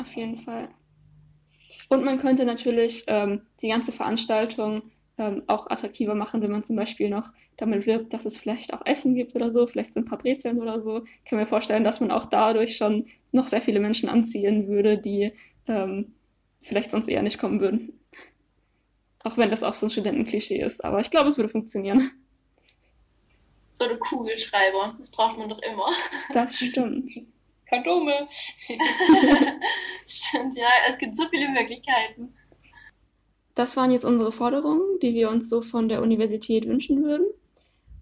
auf 0.00 0.14
jeden 0.14 0.38
Fall. 0.38 0.68
Und 1.88 2.04
man 2.04 2.18
könnte 2.18 2.44
natürlich 2.44 3.04
ähm, 3.08 3.46
die 3.60 3.68
ganze 3.68 3.92
Veranstaltung 3.92 4.90
ähm, 5.18 5.42
auch 5.48 5.68
attraktiver 5.68 6.14
machen, 6.14 6.40
wenn 6.42 6.50
man 6.50 6.62
zum 6.62 6.76
Beispiel 6.76 7.10
noch 7.10 7.32
damit 7.56 7.86
wirbt, 7.86 8.12
dass 8.12 8.24
es 8.24 8.36
vielleicht 8.36 8.72
auch 8.72 8.86
Essen 8.86 9.14
gibt 9.14 9.34
oder 9.34 9.50
so, 9.50 9.66
vielleicht 9.66 9.92
so 9.92 10.00
ein 10.00 10.06
paar 10.06 10.18
Brezeln 10.18 10.60
oder 10.62 10.80
so. 10.80 11.04
Ich 11.04 11.30
kann 11.30 11.38
mir 11.38 11.46
vorstellen, 11.46 11.84
dass 11.84 12.00
man 12.00 12.12
auch 12.12 12.26
dadurch 12.26 12.76
schon 12.76 13.04
noch 13.32 13.48
sehr 13.48 13.60
viele 13.60 13.80
Menschen 13.80 14.08
anziehen 14.08 14.68
würde, 14.68 14.96
die 14.96 15.32
ähm, 15.66 16.14
vielleicht 16.62 16.92
sonst 16.92 17.08
eher 17.08 17.22
nicht 17.22 17.38
kommen 17.38 17.60
würden. 17.60 18.00
Auch 19.24 19.36
wenn 19.36 19.50
das 19.50 19.64
auch 19.64 19.74
so 19.74 19.86
ein 19.86 19.90
Studentenklischee 19.90 20.60
ist, 20.60 20.84
aber 20.84 21.00
ich 21.00 21.10
glaube, 21.10 21.28
es 21.28 21.36
würde 21.36 21.48
funktionieren. 21.48 22.10
So 23.80 23.84
eine 23.84 23.98
Kugelschreiber, 23.98 24.94
das 24.98 25.10
braucht 25.10 25.38
man 25.38 25.48
doch 25.48 25.60
immer. 25.62 25.90
Das 26.32 26.56
stimmt. 26.56 27.10
Kondome. 27.68 28.28
stimmt, 30.06 30.56
ja, 30.56 30.68
es 30.90 30.98
gibt 30.98 31.16
so 31.16 31.28
viele 31.28 31.48
Möglichkeiten. 31.48 32.34
Das 33.58 33.76
waren 33.76 33.90
jetzt 33.90 34.04
unsere 34.04 34.30
Forderungen, 34.30 35.00
die 35.02 35.14
wir 35.14 35.28
uns 35.28 35.50
so 35.50 35.62
von 35.62 35.88
der 35.88 36.00
Universität 36.00 36.68
wünschen 36.68 37.02
würden. 37.02 37.26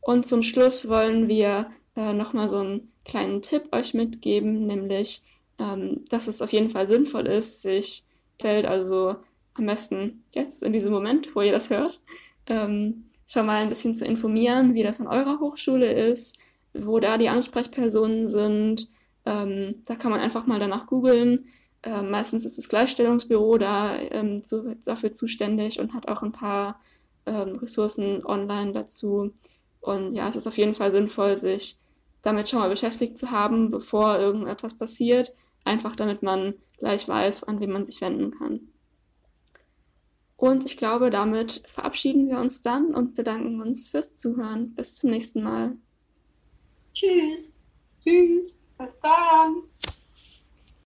Und 0.02 0.26
zum 0.26 0.42
Schluss 0.42 0.90
wollen 0.90 1.28
wir 1.28 1.70
äh, 1.96 2.12
nochmal 2.12 2.46
so 2.46 2.58
einen 2.58 2.92
kleinen 3.06 3.40
Tipp 3.40 3.72
euch 3.72 3.94
mitgeben, 3.94 4.66
nämlich, 4.66 5.22
ähm, 5.58 6.04
dass 6.10 6.28
es 6.28 6.42
auf 6.42 6.52
jeden 6.52 6.68
Fall 6.68 6.86
sinnvoll 6.86 7.26
ist, 7.26 7.62
sich 7.62 8.04
fällt, 8.38 8.66
also 8.66 9.16
am 9.54 9.64
besten 9.64 10.22
jetzt 10.34 10.62
in 10.62 10.74
diesem 10.74 10.92
Moment, 10.92 11.34
wo 11.34 11.40
ihr 11.40 11.52
das 11.52 11.70
hört, 11.70 12.02
ähm, 12.48 13.08
schon 13.26 13.46
mal 13.46 13.62
ein 13.62 13.70
bisschen 13.70 13.94
zu 13.94 14.04
informieren, 14.04 14.74
wie 14.74 14.82
das 14.82 15.00
an 15.00 15.06
eurer 15.06 15.40
Hochschule 15.40 15.90
ist, 15.90 16.38
wo 16.74 17.00
da 17.00 17.16
die 17.16 17.30
Ansprechpersonen 17.30 18.28
sind. 18.28 18.88
Ähm, 19.24 19.76
da 19.86 19.96
kann 19.96 20.10
man 20.10 20.20
einfach 20.20 20.46
mal 20.46 20.60
danach 20.60 20.86
googeln. 20.86 21.46
Äh, 21.86 22.02
meistens 22.02 22.44
ist 22.44 22.58
das 22.58 22.68
Gleichstellungsbüro 22.68 23.58
da 23.58 23.96
ähm, 23.96 24.42
so, 24.42 24.74
dafür 24.84 25.12
zuständig 25.12 25.78
und 25.78 25.94
hat 25.94 26.08
auch 26.08 26.22
ein 26.24 26.32
paar 26.32 26.80
ähm, 27.26 27.56
Ressourcen 27.56 28.26
online 28.26 28.72
dazu. 28.72 29.32
Und 29.80 30.12
ja, 30.12 30.28
es 30.28 30.34
ist 30.34 30.48
auf 30.48 30.58
jeden 30.58 30.74
Fall 30.74 30.90
sinnvoll, 30.90 31.36
sich 31.36 31.78
damit 32.22 32.48
schon 32.48 32.58
mal 32.58 32.68
beschäftigt 32.68 33.16
zu 33.16 33.30
haben, 33.30 33.70
bevor 33.70 34.18
irgendetwas 34.18 34.76
passiert. 34.76 35.32
Einfach 35.64 35.94
damit 35.94 36.24
man 36.24 36.54
gleich 36.78 37.06
weiß, 37.06 37.44
an 37.44 37.60
wen 37.60 37.70
man 37.70 37.84
sich 37.84 38.00
wenden 38.00 38.32
kann. 38.32 38.60
Und 40.36 40.64
ich 40.64 40.76
glaube, 40.76 41.10
damit 41.10 41.62
verabschieden 41.68 42.28
wir 42.28 42.40
uns 42.40 42.62
dann 42.62 42.96
und 42.96 43.14
bedanken 43.14 43.62
uns 43.62 43.86
fürs 43.86 44.16
Zuhören. 44.16 44.74
Bis 44.74 44.96
zum 44.96 45.10
nächsten 45.10 45.44
Mal. 45.44 45.76
Tschüss. 46.94 47.52
Tschüss. 48.02 48.58
Bis 48.76 49.00
dann. 49.00 49.62